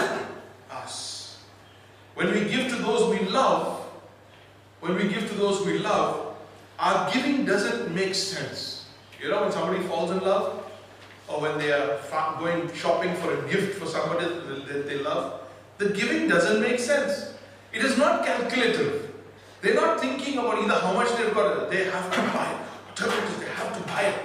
us. 0.72 1.40
When 2.16 2.34
we 2.34 2.50
give 2.50 2.70
to 2.70 2.76
those 2.78 3.18
we 3.18 3.26
love, 3.28 3.86
when 4.80 4.96
we 4.96 5.08
give 5.08 5.28
to 5.30 5.36
those 5.36 5.66
we 5.66 5.80
love, 5.80 6.36
our 6.80 7.12
giving 7.12 7.46
doesn't 7.46 7.94
make 7.94 8.16
sense. 8.16 8.86
You 9.22 9.30
know, 9.30 9.42
when 9.42 9.52
somebody 9.52 9.84
falls 9.88 10.12
in 10.12 10.20
love, 10.20 10.64
or 11.28 11.42
when 11.42 11.58
they 11.58 11.72
are 11.72 12.00
going 12.40 12.74
shopping 12.74 13.14
for 13.16 13.34
a 13.34 13.50
gift 13.50 13.78
for 13.80 13.86
somebody 13.86 14.26
that 14.26 14.88
they 14.88 14.98
love, 15.00 15.42
the 15.78 15.90
giving 15.90 16.28
doesn't 16.28 16.62
make 16.62 16.80
sense. 16.80 17.34
It 17.74 17.84
is 17.84 17.98
not 17.98 18.26
calculative. 18.26 19.07
They're 19.62 19.76
not 19.76 20.00
thinking 20.00 20.38
about 20.38 20.60
either 20.60 20.76
how 20.76 20.94
much 20.94 21.16
they've 21.18 21.34
got, 21.34 21.70
they 21.70 21.86
have 21.86 22.12
to 22.12 22.20
buy. 22.20 22.60
Whatever 22.90 23.40
they 23.40 23.50
have 23.50 23.78
to 23.78 23.88
buy 23.88 24.02
it. 24.04 24.20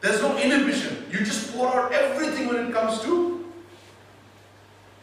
There's 0.00 0.20
no 0.20 0.36
inhibition. 0.36 1.06
You 1.10 1.18
just 1.18 1.52
pour 1.52 1.68
out 1.68 1.92
everything 1.92 2.48
when 2.48 2.66
it 2.66 2.72
comes 2.72 3.00
to 3.02 3.44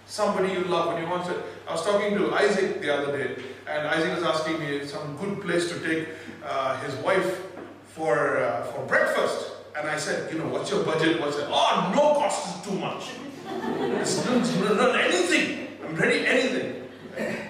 somebody 0.05 0.53
you 0.53 0.63
love. 0.65 0.93
When 0.93 1.01
you 1.01 1.09
want 1.09 1.25
to, 1.25 1.41
I 1.67 1.71
was 1.71 1.85
talking 1.85 2.17
to 2.17 2.33
Isaac 2.33 2.81
the 2.81 2.93
other 2.93 3.17
day, 3.17 3.41
and 3.67 3.87
Isaac 3.87 4.15
was 4.15 4.23
asking 4.23 4.59
me 4.59 4.85
some 4.85 5.15
good 5.17 5.41
place 5.41 5.69
to 5.71 5.79
take 5.79 6.09
uh, 6.43 6.77
his 6.81 6.93
wife 6.95 7.41
for 7.85 8.37
uh, 8.37 8.63
for 8.63 8.85
breakfast. 8.85 9.51
And 9.77 9.89
I 9.89 9.97
said, 9.97 10.31
you 10.33 10.39
know, 10.39 10.47
what's 10.47 10.69
your 10.71 10.83
budget? 10.83 11.21
What's 11.21 11.37
it? 11.37 11.45
Oh, 11.47 11.93
no 11.95 12.19
cost 12.19 12.57
is 12.57 12.65
too 12.65 12.77
much. 12.77 13.11
It's 14.01 14.25
not, 14.25 14.75
not 14.75 14.95
anything. 14.99 15.67
I'm 15.85 15.95
ready, 15.95 16.25
anything. 16.25 17.48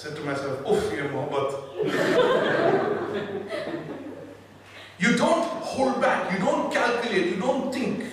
Said 0.00 0.16
to 0.16 0.22
myself, 0.22 0.66
oof, 0.66 0.90
ye 0.94 1.00
Mohabbat. 1.00 1.84
you 4.98 5.14
don't 5.14 5.44
hold 5.62 6.00
back, 6.00 6.32
you 6.32 6.38
don't 6.38 6.72
calculate, 6.72 7.26
you 7.26 7.36
don't 7.36 7.70
think. 7.70 8.04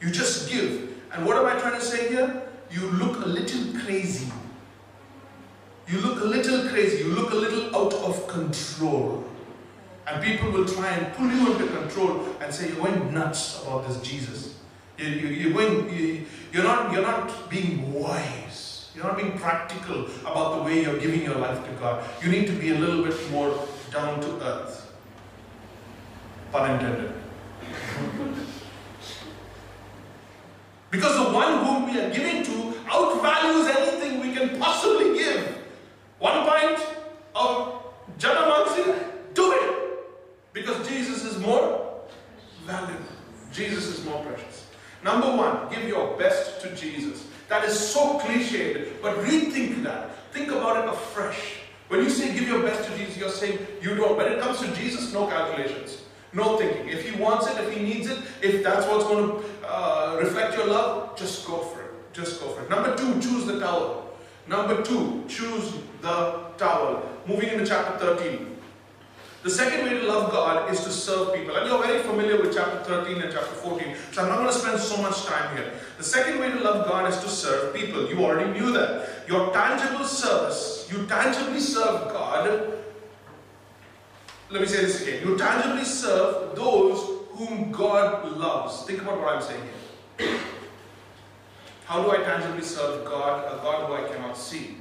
You 0.00 0.10
just 0.10 0.50
give. 0.50 0.88
And 1.12 1.26
what 1.26 1.36
am 1.36 1.44
I 1.44 1.60
trying 1.60 1.78
to 1.78 1.84
say 1.84 2.08
here? 2.08 2.44
You 2.70 2.90
look 2.92 3.26
a 3.26 3.28
little 3.28 3.78
crazy. 3.82 4.32
You 5.86 6.00
look 6.00 6.22
a 6.22 6.24
little 6.24 6.70
crazy. 6.70 7.04
You 7.04 7.10
look 7.10 7.32
a 7.32 7.36
little 7.36 7.76
out 7.76 7.92
of 7.92 8.26
control. 8.26 9.22
And 10.06 10.24
people 10.24 10.50
will 10.50 10.64
try 10.64 10.92
and 10.92 11.14
pull 11.14 11.30
you 11.30 11.52
into 11.52 11.66
control 11.66 12.24
and 12.40 12.54
say, 12.54 12.68
you're 12.68 12.76
going 12.76 13.12
nuts 13.12 13.62
about 13.62 13.86
this 13.86 14.00
Jesus. 14.00 14.54
You, 14.96 15.08
you, 15.08 15.28
you're, 15.28 15.52
going, 15.52 15.94
you, 15.94 16.24
you're, 16.54 16.64
not, 16.64 16.90
you're 16.90 17.02
not 17.02 17.50
being 17.50 17.92
wise. 17.92 18.71
You're 18.94 19.04
not 19.04 19.16
being 19.16 19.38
practical 19.38 20.06
about 20.20 20.56
the 20.56 20.62
way 20.64 20.82
you're 20.82 20.98
giving 20.98 21.22
your 21.22 21.36
life 21.36 21.64
to 21.64 21.72
God. 21.72 22.04
You 22.22 22.30
need 22.30 22.46
to 22.46 22.52
be 22.52 22.70
a 22.70 22.74
little 22.74 23.02
bit 23.02 23.30
more 23.30 23.66
down 23.90 24.20
to 24.20 24.42
earth. 24.42 24.92
Pun 26.50 26.70
intended. 26.72 27.12
because 30.90 31.16
the 31.16 31.32
one 31.32 31.64
whom 31.64 31.86
we 31.90 31.98
are 31.98 32.10
giving 32.10 32.42
to 32.44 32.50
outvalues 32.86 33.74
anything 33.74 34.20
we 34.20 34.34
can 34.34 34.58
possibly 34.60 35.18
give. 35.18 35.58
One 36.18 36.46
pint 36.46 36.86
of 37.34 37.82
Jatamansi, 38.18 39.02
do 39.32 39.52
it. 39.52 39.72
Because 40.52 40.86
Jesus 40.86 41.24
is 41.24 41.38
more 41.38 42.02
valuable. 42.66 43.06
Jesus 43.52 43.86
is 43.86 44.04
more 44.04 44.22
precious. 44.22 44.66
Number 45.02 45.34
one, 45.34 45.70
give 45.70 45.88
your 45.88 46.16
best 46.18 46.60
to 46.60 46.74
Jesus. 46.76 47.26
That 47.52 47.64
is 47.66 47.78
so 47.78 48.18
cliched, 48.18 49.02
but 49.02 49.14
rethink 49.18 49.82
that. 49.82 50.32
Think 50.32 50.50
about 50.52 50.82
it 50.82 50.88
afresh. 50.88 51.56
When 51.88 52.02
you 52.02 52.08
say 52.08 52.32
give 52.32 52.48
your 52.48 52.62
best 52.62 52.88
to 52.88 52.96
Jesus, 52.96 53.18
you're 53.18 53.28
saying 53.28 53.58
you 53.82 53.94
don't. 53.94 54.16
When 54.16 54.32
it 54.32 54.40
comes 54.40 54.60
to 54.60 54.74
Jesus, 54.74 55.12
no 55.12 55.26
calculations, 55.26 55.98
no 56.32 56.56
thinking. 56.56 56.88
If 56.88 57.06
he 57.06 57.14
wants 57.20 57.46
it, 57.48 57.58
if 57.58 57.70
he 57.76 57.82
needs 57.82 58.08
it, 58.08 58.16
if 58.40 58.64
that's 58.64 58.86
what's 58.86 59.04
going 59.04 59.28
to 59.28 59.68
uh, 59.68 60.16
reflect 60.18 60.56
your 60.56 60.66
love, 60.68 61.14
just 61.14 61.46
go 61.46 61.58
for 61.58 61.82
it. 61.82 61.90
Just 62.14 62.40
go 62.40 62.48
for 62.54 62.62
it. 62.62 62.70
Number 62.70 62.96
two, 62.96 63.20
choose 63.20 63.44
the 63.44 63.60
towel. 63.60 64.16
Number 64.48 64.80
two, 64.80 65.22
choose 65.28 65.74
the 66.00 66.40
towel. 66.56 67.06
Moving 67.26 67.50
into 67.50 67.66
chapter 67.66 68.16
13. 68.16 68.51
The 69.42 69.50
second 69.50 69.84
way 69.84 69.98
to 69.98 70.06
love 70.06 70.30
God 70.30 70.72
is 70.72 70.84
to 70.84 70.90
serve 70.90 71.34
people. 71.34 71.56
And 71.56 71.66
you're 71.66 71.82
very 71.82 72.00
familiar 72.02 72.40
with 72.40 72.54
chapter 72.54 72.78
13 72.84 73.22
and 73.22 73.32
chapter 73.32 73.54
14, 73.54 73.96
so 74.12 74.22
I'm 74.22 74.28
not 74.28 74.36
going 74.36 74.52
to 74.52 74.54
spend 74.54 74.78
so 74.78 75.02
much 75.02 75.24
time 75.24 75.56
here. 75.56 75.72
The 75.98 76.04
second 76.04 76.38
way 76.38 76.52
to 76.52 76.60
love 76.60 76.86
God 76.86 77.12
is 77.12 77.18
to 77.20 77.28
serve 77.28 77.74
people. 77.74 78.08
You 78.08 78.24
already 78.24 78.56
knew 78.56 78.72
that. 78.72 79.26
Your 79.26 79.52
tangible 79.52 80.04
service, 80.04 80.88
you 80.92 81.06
tangibly 81.06 81.58
serve 81.58 82.12
God. 82.12 82.72
Let 84.50 84.60
me 84.60 84.66
say 84.68 84.82
this 84.82 85.02
again. 85.02 85.26
You 85.26 85.36
tangibly 85.36 85.84
serve 85.84 86.54
those 86.54 87.26
whom 87.30 87.72
God 87.72 88.36
loves. 88.36 88.84
Think 88.84 89.02
about 89.02 89.18
what 89.18 89.34
I'm 89.34 89.42
saying 89.42 89.62
here. 90.18 90.38
How 91.86 92.00
do 92.00 92.12
I 92.12 92.18
tangibly 92.18 92.62
serve 92.62 93.04
God, 93.04 93.44
a 93.52 93.60
God 93.60 93.86
who 93.88 93.94
I 93.94 94.08
cannot 94.08 94.36
see? 94.36 94.76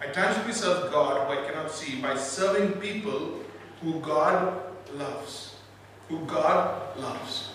I 0.00 0.06
tangibly 0.06 0.54
serve 0.54 0.90
God 0.90 1.26
who 1.26 1.42
I 1.42 1.46
cannot 1.46 1.70
see 1.70 2.00
by 2.00 2.16
serving 2.16 2.80
people 2.80 3.40
who 3.82 4.00
God 4.00 4.60
loves. 4.94 5.56
Who 6.08 6.20
God 6.26 6.98
loves. 6.98 7.50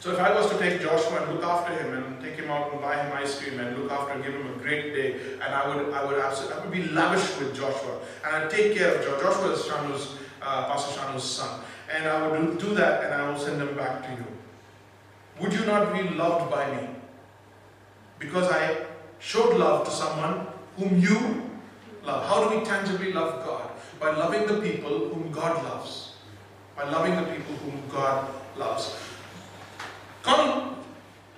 So 0.00 0.12
if 0.12 0.20
I 0.20 0.32
was 0.32 0.48
to 0.50 0.58
take 0.58 0.80
Joshua 0.80 1.22
and 1.22 1.34
look 1.34 1.44
after 1.44 1.72
him 1.72 1.92
and 1.92 2.22
take 2.22 2.36
him 2.36 2.50
out 2.50 2.72
and 2.72 2.80
buy 2.80 3.02
him 3.02 3.12
ice 3.12 3.40
cream 3.40 3.58
and 3.58 3.76
look 3.76 3.90
after 3.90 4.14
him, 4.14 4.22
give 4.22 4.32
him 4.32 4.46
a 4.46 4.58
great 4.58 4.94
day, 4.94 5.16
and 5.34 5.42
I 5.42 5.66
would 5.66 5.92
I 5.92 6.04
would 6.04 6.18
absolutely, 6.18 6.56
I 6.56 6.60
would 6.60 6.70
be 6.70 6.84
lavish 6.94 7.38
with 7.38 7.54
Joshua 7.54 7.98
and 8.24 8.36
I'd 8.36 8.50
take 8.50 8.76
care 8.76 8.94
of 8.94 9.04
Joshua. 9.04 9.22
Joshua 9.22 9.52
is 9.52 9.60
Shanu's, 9.62 10.18
uh, 10.40 10.66
Pastor 10.66 11.00
Shanu's 11.00 11.24
son. 11.24 11.60
And 11.92 12.06
I 12.06 12.28
would 12.28 12.58
do, 12.58 12.68
do 12.68 12.74
that 12.76 13.04
and 13.04 13.14
I 13.14 13.28
will 13.28 13.38
send 13.38 13.60
him 13.60 13.74
back 13.76 14.04
to 14.04 14.10
you. 14.10 14.26
Would 15.40 15.52
you 15.52 15.66
not 15.66 15.92
be 15.92 16.08
loved 16.14 16.50
by 16.50 16.70
me? 16.76 16.88
Because 18.18 18.48
I 18.50 18.76
showed 19.18 19.56
love 19.56 19.84
to 19.84 19.90
someone 19.90 20.46
whom 20.76 21.00
you 21.00 21.47
love. 22.08 22.26
How 22.26 22.48
do 22.48 22.58
we 22.58 22.64
tangibly 22.64 23.12
love 23.12 23.44
God? 23.44 23.70
By 24.00 24.16
loving 24.16 24.46
the 24.46 24.60
people 24.60 25.10
whom 25.10 25.30
God 25.30 25.62
loves. 25.64 26.14
By 26.74 26.88
loving 26.90 27.14
the 27.16 27.22
people 27.22 27.54
whom 27.56 27.82
God 27.88 28.28
loves. 28.56 28.96
Con, 30.22 30.76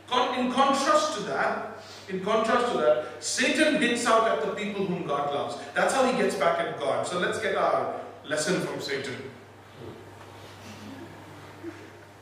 con, 0.07 0.39
in 0.39 0.53
contrast 0.53 1.15
to 1.17 1.23
that, 1.25 1.83
in 2.09 2.21
contrast 2.21 2.73
to 2.73 2.79
that, 2.79 3.23
Satan 3.23 3.81
hits 3.81 4.07
out 4.07 4.29
at 4.29 4.45
the 4.45 4.53
people 4.55 4.87
whom 4.87 5.07
God 5.07 5.35
loves. 5.35 5.57
That's 5.75 5.95
how 5.95 6.05
he 6.11 6.17
gets 6.17 6.35
back 6.37 6.59
at 6.61 6.79
God. 6.79 7.07
So 7.07 7.19
let's 7.19 7.41
get 7.41 7.57
our 7.57 8.01
lesson 8.25 8.61
from 8.61 8.81
Satan. 8.81 9.17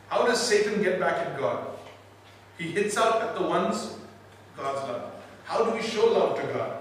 How 0.08 0.26
does 0.26 0.40
Satan 0.40 0.82
get 0.82 0.98
back 0.98 1.14
at 1.14 1.38
God? 1.38 1.66
He 2.56 2.70
hits 2.70 2.96
out 2.96 3.22
at 3.22 3.34
the 3.36 3.42
ones 3.42 3.96
God's 4.56 4.88
love. 4.88 5.12
How 5.44 5.64
do 5.64 5.70
we 5.70 5.82
show 5.82 6.06
love 6.06 6.40
to 6.40 6.46
God? 6.52 6.77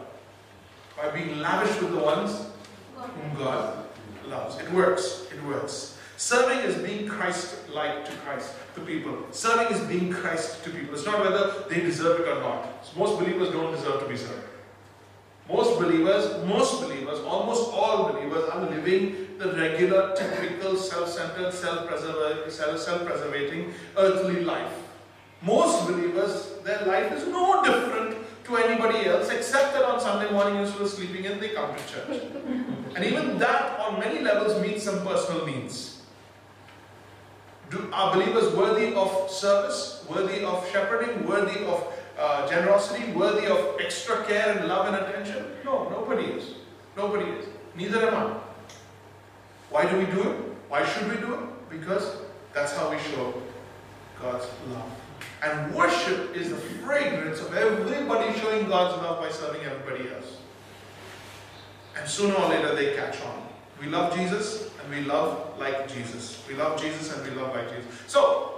By 0.98 1.10
being 1.12 1.39
lavish 1.39 1.80
with 1.80 1.94
the 1.94 2.00
ones 2.00 2.48
whom 2.96 3.36
God 3.38 3.86
loves. 4.27 4.58
It 4.60 4.70
works. 4.74 5.27
It 5.32 5.42
works. 5.46 5.96
Serving 6.18 6.60
is 6.60 6.75
being 6.77 7.08
Christ-like 7.08 8.06
to 8.06 8.12
Christ, 8.18 8.51
to 8.74 8.82
people. 8.82 9.27
Serving 9.32 9.77
is 9.77 9.84
being 9.88 10.12
Christ 10.12 10.63
to 10.63 10.72
people. 10.72 10.96
It's 10.96 11.06
not 11.06 11.20
whether 11.20 11.54
they 11.70 11.82
deserve 11.82 12.22
it 12.22 12.27
or 12.27 12.39
not. 12.42 12.68
Most 12.98 13.20
believers 13.20 13.51
don't 13.51 13.72
deserve 13.72 14.00
to 14.01 14.08
be 14.10 14.18
served. 14.18 14.48
Most 15.48 15.77
believers, 15.80 16.44
most 16.46 16.82
believers, 16.82 17.20
almost 17.20 17.72
all 17.72 18.12
believers 18.12 18.50
are 18.50 18.68
living 18.68 19.27
the 19.38 19.54
regular, 19.54 20.16
typical, 20.16 20.75
self-centered, 20.75 21.54
self-preservating, 21.54 23.72
earthly 23.96 24.44
life. 24.44 24.74
Most 25.44 25.86
believers, 25.88 26.54
their 26.63 26.84
life 26.86 27.12
is 27.13 27.27
no 27.27 27.62
different 27.63 28.18
to 28.48 28.56
anybody 28.56 29.06
else 29.06 29.30
except 29.30 29.74
that 29.74 29.84
on 29.84 30.00
Sunday 30.00 30.32
morning 30.32 30.56
instead 30.62 30.82
of 30.82 30.89
sleeping 30.89 31.25
in, 31.25 31.39
they 31.39 31.50
come 31.50 31.75
to 31.75 31.88
church. 31.88 32.22
and 32.96 33.06
even 33.06 33.38
that 33.39 33.80
on 33.80 34.00
many 34.00 34.22
levels 34.22 34.60
meets 34.62 34.84
some 34.84 35.06
personal 35.06 35.46
needs. 35.46 36.01
Do, 37.70 37.89
are 37.92 38.13
believers 38.16 38.54
worthy 38.54 38.94
of 38.96 39.30
service, 39.30 40.06
worthy 40.10 40.46
of 40.46 40.66
shepherding, 40.72 41.27
worthy 41.27 41.66
of 41.66 41.94
uh, 42.18 42.48
generosity, 42.48 43.12
worthy 43.12 43.48
of 43.48 43.75
extra 43.82 44.24
care 44.24 44.58
and 44.58 44.70
love 44.70 44.88
and 44.88 44.96
attention? 44.96 45.46
No, 45.66 45.89
nobody 45.89 46.27
is. 46.27 46.54
Nobody 46.96 47.25
is. 47.32 47.46
Neither 47.75 48.08
am 48.08 48.16
I. 48.16 48.38
Why 49.70 49.92
do 49.92 49.98
we 49.98 50.06
do 50.06 50.22
it? 50.30 50.38
Why 50.70 50.86
should 50.86 51.10
we 51.10 51.18
do 51.18 51.34
it? 51.34 51.70
Because 51.70 52.16
that's 52.54 52.75
how 52.77 52.89
we 52.89 52.98
show 53.00 53.34
God's 54.22 54.48
love. 54.70 54.97
And 55.44 55.74
worship 55.75 56.36
is 56.36 56.50
the 56.50 56.56
fragrance 56.56 57.39
of 57.39 57.53
everybody 57.53 58.38
showing 58.39 58.67
God's 58.67 59.01
love 59.03 59.22
by 59.22 59.29
serving 59.29 59.62
everybody 59.62 60.10
else. 60.10 60.38
And 61.97 62.10
sooner 62.10 62.34
or 62.36 62.50
later 62.50 62.76
they 62.76 62.95
catch 62.95 63.21
on. 63.21 63.47
We 63.80 63.88
love 63.88 64.15
Jesus 64.15 64.71
and 64.82 64.89
we 64.95 65.02
love 65.02 65.60
like 65.60 65.93
Jesus. 65.93 66.43
We 66.47 66.56
love 66.56 66.82
Jesus 66.82 67.15
and 67.15 67.30
we 67.30 67.39
love 67.39 67.54
like 67.56 67.69
Jesus. 67.69 67.86
So, 68.08 68.54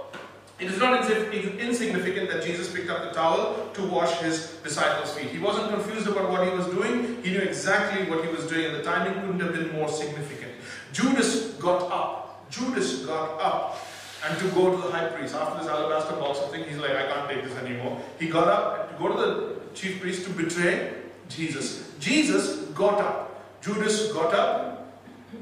it 0.58 0.70
is 0.70 0.78
not 0.78 1.10
insignificant 1.10 2.30
that 2.30 2.42
Jesus 2.44 2.70
picked 2.72 2.90
up 2.90 3.02
the 3.02 3.12
towel 3.12 3.70
to 3.72 3.82
wash 3.86 4.12
his 4.20 4.58
disciples' 4.62 5.12
feet. 5.14 5.28
He 5.28 5.38
wasn't 5.38 5.70
confused 5.70 6.06
about 6.06 6.30
what 6.30 6.46
he 6.46 6.50
was 6.50 6.66
doing. 6.66 7.22
He 7.22 7.30
knew 7.30 7.38
exactly 7.38 8.10
what 8.10 8.24
he 8.24 8.30
was 8.30 8.46
doing 8.46 8.66
and 8.66 8.76
the 8.76 8.82
timing 8.82 9.14
couldn't 9.14 9.40
have 9.40 9.54
been 9.54 9.72
more 9.72 9.88
significant. 9.88 10.52
Judas 10.92 11.54
got 11.54 11.90
up. 11.90 12.50
Judas 12.50 13.06
got 13.06 13.40
up 13.40 13.78
and 14.24 14.38
to 14.38 14.48
go 14.48 14.70
to 14.70 14.76
the 14.76 14.90
high 14.90 15.06
priest. 15.06 15.34
After 15.34 15.60
this 15.60 15.68
alabaster 15.68 16.14
box 16.16 16.38
of 16.40 16.50
thing, 16.50 16.64
he's 16.64 16.78
like, 16.78 16.90
I 16.90 17.06
can't 17.06 17.30
take 17.30 17.44
this 17.44 17.56
anymore. 17.58 18.00
He 18.18 18.28
got 18.28 18.48
up 18.48 18.90
to 18.90 19.02
go 19.02 19.08
to 19.08 19.14
the 19.14 19.74
chief 19.74 20.00
priest 20.00 20.24
to 20.24 20.30
betray 20.30 20.94
Jesus. 21.28 21.92
Jesus 21.98 22.66
got 22.70 23.00
up. 23.00 23.62
Judas 23.62 24.12
got 24.12 24.34
up 24.34 24.92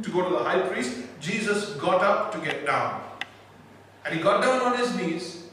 to 0.03 0.11
go 0.11 0.23
to 0.23 0.31
the 0.31 0.45
high 0.45 0.61
priest. 0.61 0.97
Jesus 1.21 1.75
got 1.75 2.03
up 2.03 2.33
to 2.33 2.39
get 2.39 2.67
down. 2.67 3.03
And 4.05 4.15
he 4.15 4.23
got 4.23 4.43
down 4.43 4.61
on 4.61 4.79
his 4.79 4.95
knees, 4.97 5.49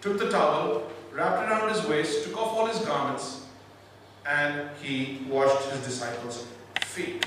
took 0.00 0.18
the 0.18 0.30
towel, 0.30 0.90
wrapped 1.12 1.42
it 1.42 1.50
around 1.50 1.68
his 1.74 1.86
waist, 1.86 2.24
took 2.24 2.36
off 2.36 2.56
all 2.56 2.66
his 2.66 2.78
garments, 2.80 3.46
and 4.26 4.68
he 4.82 5.24
washed 5.28 5.70
his 5.70 5.84
disciples' 5.84 6.46
feet. 6.80 7.24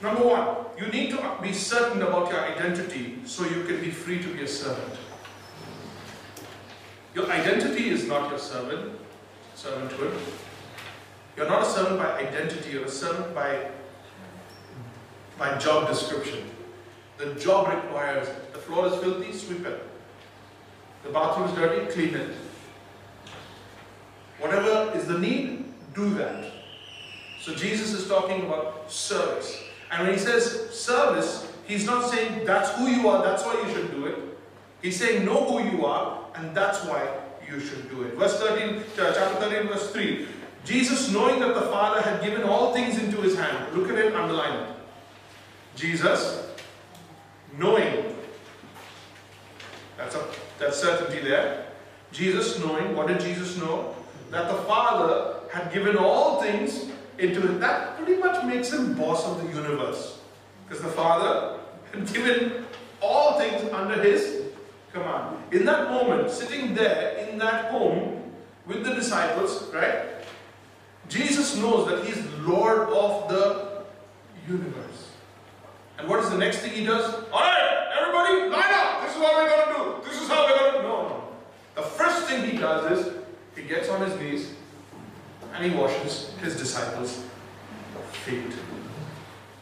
Number 0.00 0.22
one, 0.22 0.56
you 0.78 0.86
need 0.92 1.10
to 1.10 1.38
be 1.42 1.52
certain 1.52 2.02
about 2.02 2.30
your 2.30 2.40
identity 2.40 3.18
so 3.24 3.44
you 3.44 3.64
can 3.64 3.80
be 3.80 3.90
free 3.90 4.22
to 4.22 4.28
be 4.28 4.42
a 4.42 4.48
servant. 4.48 4.94
Your 7.14 7.28
identity 7.30 7.90
is 7.90 8.06
not 8.06 8.30
your 8.30 8.38
servant, 8.38 8.96
servanthood. 9.56 10.16
You're 11.36 11.48
not 11.48 11.62
a 11.62 11.66
servant 11.66 11.98
by 11.98 12.18
identity, 12.18 12.70
you're 12.70 12.84
a 12.84 12.90
servant 12.90 13.34
by, 13.34 13.70
by 15.36 15.58
job 15.58 15.88
description. 15.88 16.48
The 17.16 17.34
job 17.34 17.74
requires 17.74 18.28
the 18.52 18.58
floor 18.58 18.86
is 18.86 18.94
filthy, 19.02 19.32
sweep 19.32 19.66
it. 19.66 19.82
The 21.02 21.10
bathroom 21.10 21.48
is 21.48 21.54
dirty, 21.56 21.92
clean 21.92 22.14
it. 22.14 22.34
Whatever 24.38 24.96
is 24.96 25.06
the 25.06 25.18
need, 25.18 25.72
do 25.94 26.10
that. 26.14 26.52
So 27.40 27.54
Jesus 27.54 27.92
is 27.92 28.06
talking 28.06 28.44
about 28.46 28.90
service. 28.90 29.67
And 29.90 30.06
when 30.06 30.12
he 30.12 30.18
says 30.18 30.70
service, 30.70 31.50
he's 31.66 31.86
not 31.86 32.10
saying 32.10 32.44
that's 32.44 32.70
who 32.72 32.88
you 32.88 33.08
are, 33.08 33.22
that's 33.22 33.44
why 33.44 33.62
you 33.66 33.72
should 33.72 33.90
do 33.90 34.06
it. 34.06 34.16
He's 34.82 34.98
saying 34.98 35.24
know 35.24 35.44
who 35.44 35.76
you 35.76 35.86
are, 35.86 36.24
and 36.34 36.54
that's 36.54 36.84
why 36.84 37.08
you 37.50 37.60
should 37.60 37.90
do 37.90 38.02
it. 38.02 38.14
Verse 38.14 38.38
13, 38.38 38.76
uh, 38.76 38.82
chapter 39.14 39.40
13, 39.40 39.68
verse 39.68 39.90
3. 39.90 40.26
Jesus, 40.64 41.10
knowing 41.10 41.40
that 41.40 41.54
the 41.54 41.62
Father 41.62 42.02
had 42.02 42.22
given 42.22 42.42
all 42.42 42.74
things 42.74 42.98
into 42.98 43.16
his 43.22 43.36
hand. 43.36 43.74
Look 43.74 43.90
at 43.90 43.98
it, 43.98 44.14
underline 44.14 44.60
it. 44.60 44.68
Jesus, 45.74 46.46
knowing. 47.56 48.14
That's 49.96 50.14
a 50.14 50.24
that's 50.58 50.80
certainty 50.80 51.20
there. 51.20 51.66
Jesus 52.12 52.58
knowing, 52.58 52.96
what 52.96 53.06
did 53.06 53.20
Jesus 53.20 53.56
know? 53.56 53.94
That 54.30 54.48
the 54.48 54.58
Father 54.62 55.40
had 55.52 55.72
given 55.72 55.96
all 55.96 56.42
things 56.42 56.86
into 57.18 57.52
it. 57.52 57.60
That 57.60 57.96
pretty 57.96 58.20
much 58.20 58.44
makes 58.44 58.72
him 58.72 58.94
boss 58.94 59.26
of 59.26 59.42
the 59.42 59.48
universe. 59.48 60.18
Because 60.66 60.82
the 60.82 60.90
Father 60.90 61.58
had 61.92 62.12
given 62.12 62.66
all 63.00 63.38
things 63.38 63.70
under 63.72 64.02
his 64.02 64.42
command. 64.92 65.36
In 65.52 65.64
that 65.64 65.90
moment, 65.90 66.30
sitting 66.30 66.74
there 66.74 67.28
in 67.28 67.38
that 67.38 67.70
home 67.70 68.32
with 68.66 68.84
the 68.84 68.94
disciples, 68.94 69.70
right? 69.72 70.06
Jesus 71.08 71.56
knows 71.56 71.88
that 71.88 72.04
he's 72.04 72.22
Lord 72.40 72.88
of 72.90 73.28
the 73.28 73.82
universe. 74.46 75.10
And 75.98 76.06
what 76.08 76.20
is 76.20 76.30
the 76.30 76.38
next 76.38 76.58
thing 76.58 76.72
he 76.72 76.84
does? 76.84 77.14
Alright, 77.32 77.88
everybody, 77.98 78.48
line 78.50 78.72
up! 78.72 79.02
This 79.02 79.14
is 79.14 79.20
what 79.20 79.34
we're 79.34 79.48
going 79.48 79.68
to 79.68 79.74
do. 79.74 80.08
This 80.08 80.22
is 80.22 80.28
how 80.28 80.46
we're 80.46 80.58
going 80.58 80.72
to. 80.74 80.82
No, 80.82 81.08
no. 81.08 81.28
The 81.74 81.82
first 81.82 82.26
thing 82.26 82.48
he 82.48 82.58
does 82.58 83.06
is 83.06 83.14
he 83.56 83.62
gets 83.62 83.88
on 83.88 84.06
his 84.08 84.18
knees 84.20 84.52
and 85.54 85.70
he 85.70 85.76
washes 85.76 86.32
his 86.42 86.56
disciples' 86.56 87.24
feet. 88.24 88.52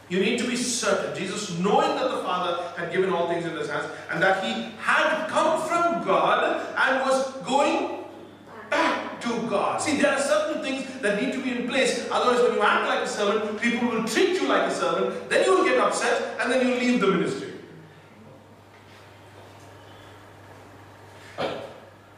You 0.09 0.19
need 0.19 0.39
to 0.39 0.47
be 0.47 0.55
certain. 0.55 1.15
Jesus, 1.17 1.57
knowing 1.59 1.95
that 1.95 2.09
the 2.09 2.17
Father 2.23 2.71
had 2.77 2.91
given 2.93 3.11
all 3.11 3.27
things 3.27 3.45
in 3.45 3.51
his 3.57 3.69
hands 3.69 3.91
and 4.09 4.23
that 4.23 4.43
he 4.43 4.71
had 4.79 5.27
come 5.27 5.61
from 5.67 6.05
God 6.05 6.65
and 6.77 7.01
was 7.01 7.33
going 7.45 8.05
back 8.69 9.19
to 9.21 9.29
God. 9.49 9.81
See, 9.81 9.97
there 9.97 10.13
are 10.13 10.19
certain 10.19 10.63
things 10.63 10.85
that 11.01 11.21
need 11.21 11.33
to 11.33 11.41
be 11.41 11.57
in 11.57 11.67
place. 11.67 12.07
Otherwise, 12.09 12.41
when 12.43 12.53
you 12.53 12.61
act 12.61 12.87
like 12.87 12.99
a 12.99 13.07
servant, 13.07 13.61
people 13.61 13.89
will 13.89 14.03
treat 14.05 14.39
you 14.41 14.47
like 14.47 14.71
a 14.71 14.73
servant, 14.73 15.29
then 15.29 15.45
you 15.45 15.57
will 15.57 15.65
get 15.65 15.77
upset, 15.77 16.37
and 16.39 16.51
then 16.51 16.65
you 16.65 16.75
leave 16.75 17.01
the 17.01 17.07
ministry. 17.07 17.53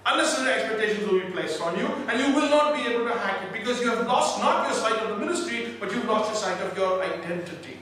Unnecessary 0.05 0.53
expectations 0.53 1.07
will 1.07 1.19
be 1.19 1.31
placed 1.31 1.61
on 1.61 1.77
you, 1.77 1.85
and 1.85 2.19
you 2.19 2.33
will 2.35 2.49
not 2.49 2.75
be 2.75 2.81
able 2.81 3.05
to 3.05 3.13
hack 3.13 3.43
it 3.43 3.53
because 3.53 3.79
you 3.81 3.89
have 3.89 4.07
lost 4.07 4.39
not 4.41 4.67
your 4.67 4.73
sight 4.75 4.99
of 5.03 5.09
the 5.09 5.17
ministry, 5.25 5.75
but 5.79 5.91
you've 5.91 6.05
lost 6.05 6.29
your 6.29 6.35
sight 6.35 6.59
of 6.61 6.75
your 6.77 7.03
identity. 7.03 7.77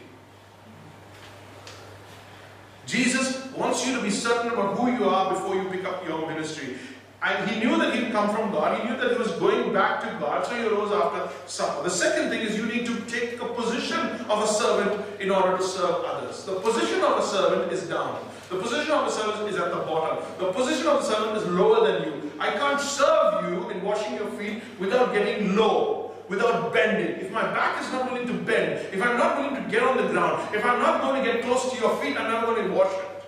Jesus 2.86 3.46
wants 3.54 3.86
you 3.86 3.96
to 3.96 4.02
be 4.02 4.10
certain 4.10 4.52
about 4.52 4.78
who 4.78 4.92
you 4.92 5.10
are 5.10 5.34
before 5.34 5.56
you 5.56 5.70
pick 5.70 5.86
up 5.86 6.06
your 6.08 6.28
ministry. 6.28 6.78
And 7.22 7.47
he 7.58 7.66
knew 7.66 7.78
that 7.78 7.96
he'd 7.96 8.12
come 8.12 8.30
from 8.30 8.52
God. 8.52 8.80
He 8.80 8.88
knew 8.88 8.98
that 8.98 9.12
he 9.12 9.18
was 9.18 9.32
going 9.34 9.74
back 9.74 10.02
to 10.02 10.08
God. 10.20 10.46
So 10.46 10.56
he 10.56 10.66
arose 10.68 10.92
after 10.92 11.30
supper. 11.48 11.84
The 11.84 11.90
second 11.90 12.30
thing 12.30 12.42
is 12.42 12.56
you 12.56 12.66
need 12.66 12.86
to 12.86 13.00
take 13.02 13.42
a 13.42 13.46
position 13.46 14.00
of 14.30 14.44
a 14.44 14.48
servant 14.48 15.20
in 15.20 15.32
order 15.32 15.58
to 15.58 15.64
serve 15.64 16.04
others. 16.06 16.44
The 16.44 16.60
position 16.60 17.02
of 17.02 17.18
a 17.18 17.24
servant 17.24 17.72
is 17.72 17.84
down. 17.88 18.20
The 18.50 18.60
position 18.60 18.92
of 18.92 19.08
a 19.08 19.12
servant 19.12 19.50
is 19.50 19.60
at 19.60 19.72
the 19.72 19.82
bottom. 19.82 20.24
The 20.40 20.52
position 20.54 20.88
of 20.88 21.02
a 21.02 21.04
servant 21.04 21.38
is 21.38 21.46
lower 21.48 21.88
than 21.88 22.04
you. 22.04 22.32
I 22.40 22.52
can't 22.52 22.80
serve 22.80 23.50
you 23.50 23.70
in 23.72 23.82
washing 23.84 24.16
your 24.16 24.30
feet 24.32 24.62
without 24.80 25.14
getting 25.14 25.56
low, 25.56 26.16
without 26.30 26.72
bending. 26.72 27.20
If 27.20 27.32
my 27.32 27.44
back 27.44 27.84
is 27.84 27.92
not 27.92 28.12
willing 28.12 28.28
to 28.28 28.34
bend, 28.34 28.86
if 28.94 29.02
I'm 29.02 29.18
not 29.18 29.38
willing 29.38 29.64
to 29.64 29.70
get 29.70 29.84
on 29.84 29.98
the 29.98 30.08
ground, 30.08 30.56
if 30.56 30.64
I'm 30.64 30.80
not 30.80 31.02
going 31.02 31.24
to 31.24 31.32
get 31.32 31.44
close 31.44 31.72
to 31.72 31.80
your 31.80 31.98
feet, 31.98 32.18
I'm 32.18 32.32
not 32.32 32.46
going 32.46 32.68
to 32.68 32.74
wash 32.74 32.94
it. 32.94 33.24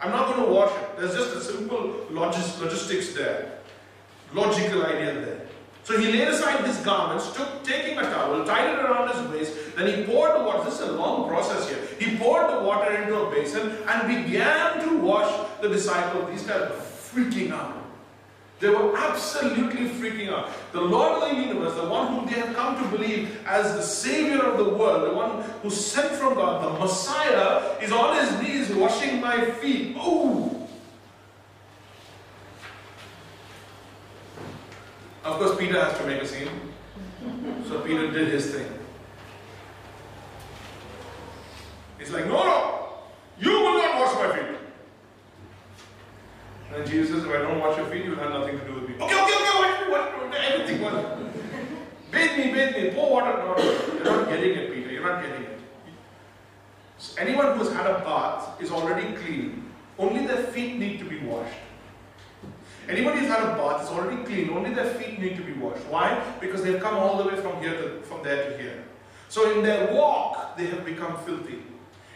I'm 0.00 0.10
not 0.10 0.34
going 0.34 0.46
to 0.46 0.52
wash 0.52 0.72
it. 0.72 0.98
There's 0.98 1.14
just 1.14 1.36
a 1.36 1.40
simple 1.40 2.06
logis 2.10 2.60
logistics 2.60 3.14
there. 3.14 3.59
Logical 4.32 4.86
idea 4.86 5.14
there. 5.14 5.40
So 5.82 5.98
he 5.98 6.12
laid 6.12 6.28
aside 6.28 6.64
his 6.64 6.76
garments, 6.78 7.32
took 7.34 7.64
taking 7.64 7.98
a 7.98 8.02
towel, 8.02 8.44
tied 8.44 8.74
it 8.74 8.84
around 8.84 9.08
his 9.10 9.28
waist, 9.30 9.76
then 9.76 9.86
he 9.86 10.04
poured 10.04 10.38
the 10.38 10.44
water. 10.44 10.64
This 10.64 10.74
is 10.74 10.88
a 10.88 10.92
long 10.92 11.28
process 11.28 11.68
here. 11.68 11.78
He 11.98 12.16
poured 12.16 12.48
the 12.50 12.62
water 12.62 12.94
into 12.94 13.18
a 13.18 13.30
basin 13.30 13.76
and 13.88 14.24
began 14.24 14.86
to 14.86 14.98
wash 14.98 15.50
the 15.60 15.68
disciples. 15.68 16.30
These 16.30 16.46
guys 16.46 16.70
were 16.70 16.76
freaking 16.76 17.50
out. 17.50 17.76
They 18.60 18.68
were 18.68 18.96
absolutely 18.96 19.88
freaking 19.88 20.30
out. 20.30 20.50
The 20.72 20.82
Lord 20.82 21.22
of 21.22 21.30
the 21.30 21.34
universe, 21.34 21.74
the 21.74 21.88
one 21.88 22.08
whom 22.08 22.26
they 22.26 22.38
have 22.38 22.54
come 22.54 22.76
to 22.76 22.96
believe 22.96 23.40
as 23.46 23.74
the 23.74 23.82
Savior 23.82 24.42
of 24.42 24.58
the 24.58 24.74
world, 24.74 25.10
the 25.10 25.16
one 25.16 25.42
who 25.62 25.70
sent 25.70 26.12
from 26.12 26.34
God, 26.34 26.62
the 26.62 26.78
Messiah, 26.78 27.78
is 27.80 27.90
on 27.90 28.22
his 28.22 28.42
knees 28.42 28.70
washing 28.76 29.18
my 29.20 29.50
feet. 29.52 29.96
Oh! 29.98 30.59
Of 35.24 35.38
course, 35.38 35.58
Peter 35.58 35.82
has 35.82 35.98
to 35.98 36.06
make 36.06 36.22
a 36.22 36.26
scene. 36.26 36.48
So 37.68 37.80
Peter 37.80 38.10
did 38.10 38.28
his 38.28 38.54
thing. 38.54 38.66
He's 41.98 42.10
like, 42.10 42.26
no, 42.26 42.42
no, 42.44 42.88
you 43.38 43.50
will 43.50 43.74
not 43.74 44.00
wash 44.00 44.14
my 44.14 44.36
feet. 44.36 44.56
And 46.74 46.88
Jesus 46.88 47.10
says, 47.10 47.24
if 47.24 47.30
I 47.30 47.38
don't 47.38 47.60
wash 47.60 47.76
your 47.76 47.86
feet, 47.86 48.04
you'll 48.06 48.16
have 48.16 48.30
nothing 48.30 48.58
to 48.58 48.64
do 48.64 48.74
with 48.74 48.88
me. 48.88 48.94
Okay, 48.94 49.04
okay, 49.04 49.20
okay, 49.22 49.90
what, 49.90 50.30
what, 50.30 50.34
everything 50.40 50.80
was. 50.80 50.94
Bathe 52.10 52.38
me, 52.38 52.52
bathe 52.52 52.76
me, 52.76 52.90
pour 52.90 53.10
water. 53.10 53.38
No, 53.38 53.54
no, 53.54 53.94
you're 53.94 54.04
not 54.04 54.28
getting 54.28 54.58
it, 54.58 54.74
Peter, 54.74 54.90
you're 54.90 55.02
not 55.04 55.22
getting 55.22 55.42
it. 55.42 55.58
So 56.98 57.20
anyone 57.20 57.56
who's 57.56 57.72
had 57.72 57.86
a 57.86 58.00
bath 58.00 58.60
is 58.60 58.72
already 58.72 59.14
clean. 59.16 59.70
Only 59.98 60.26
their 60.26 60.42
feet 60.44 60.76
need 60.76 60.98
to 60.98 61.04
be 61.04 61.20
washed. 61.20 61.54
Anybody 62.90 63.20
who's 63.20 63.28
had 63.28 63.44
a 63.44 63.54
bath 63.54 63.84
is 63.84 63.88
already 63.88 64.24
clean, 64.24 64.50
only 64.50 64.74
their 64.74 64.90
feet 64.94 65.20
need 65.20 65.36
to 65.36 65.42
be 65.42 65.52
washed. 65.52 65.84
Why? 65.86 66.20
Because 66.40 66.64
they've 66.64 66.82
come 66.82 66.96
all 66.96 67.22
the 67.22 67.28
way 67.28 67.36
from 67.40 67.60
here 67.62 67.74
to 67.80 68.02
from 68.02 68.24
there 68.24 68.50
to 68.50 68.58
here. 68.58 68.82
So 69.28 69.56
in 69.56 69.62
their 69.62 69.94
walk, 69.94 70.56
they 70.56 70.66
have 70.66 70.84
become 70.84 71.16
filthy. 71.18 71.62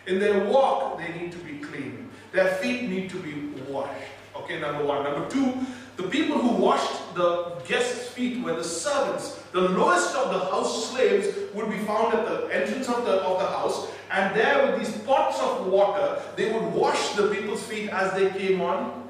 In 0.09 0.19
their 0.19 0.45
walk, 0.47 0.99
they 0.99 1.13
need 1.17 1.31
to 1.31 1.39
be 1.39 1.59
clean. 1.59 2.11
Their 2.33 2.49
feet 2.57 2.89
need 2.91 3.09
to 3.11 3.19
be 3.21 3.35
washed. 3.71 3.93
Okay, 4.35 4.59
number 4.59 4.85
one. 4.85 5.05
Number 5.05 5.31
two, 5.31 5.55
the 5.97 6.09
people 6.09 6.39
who 6.39 6.61
washed 6.61 7.15
the 7.15 7.63
guests' 7.69 8.09
feet 8.09 8.43
were 8.43 8.57
the 8.57 8.65
servants. 8.65 9.39
The 9.53 9.61
lowest 9.61 10.17
of 10.17 10.33
the 10.33 10.41
house 10.41 10.91
slaves 10.91 11.29
would 11.55 11.71
be 11.71 11.79
found 11.79 12.15
at 12.15 12.27
the 12.27 12.49
entrance 12.53 12.89
of 12.89 13.05
the, 13.05 13.23
of 13.23 13.39
the 13.39 13.47
house, 13.47 13.87
and 14.11 14.35
there 14.35 14.67
with 14.67 14.81
these 14.81 14.99
pots 15.05 15.41
of 15.41 15.69
water, 15.69 16.21
they 16.35 16.53
would 16.53 16.73
wash 16.73 17.11
the 17.11 17.29
people's 17.29 17.63
feet 17.63 17.91
as 17.91 18.13
they 18.15 18.29
came 18.31 18.61
on. 18.61 19.04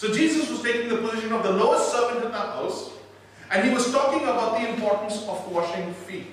So 0.00 0.10
Jesus 0.10 0.48
was 0.48 0.62
taking 0.62 0.88
the 0.88 0.96
position 0.96 1.30
of 1.30 1.42
the 1.42 1.50
lowest 1.50 1.92
servant 1.92 2.24
in 2.24 2.32
the 2.32 2.38
house, 2.38 2.88
and 3.50 3.68
he 3.68 3.68
was 3.68 3.92
talking 3.92 4.22
about 4.22 4.58
the 4.58 4.66
importance 4.70 5.28
of 5.28 5.46
washing 5.52 5.92
feet. 5.92 6.32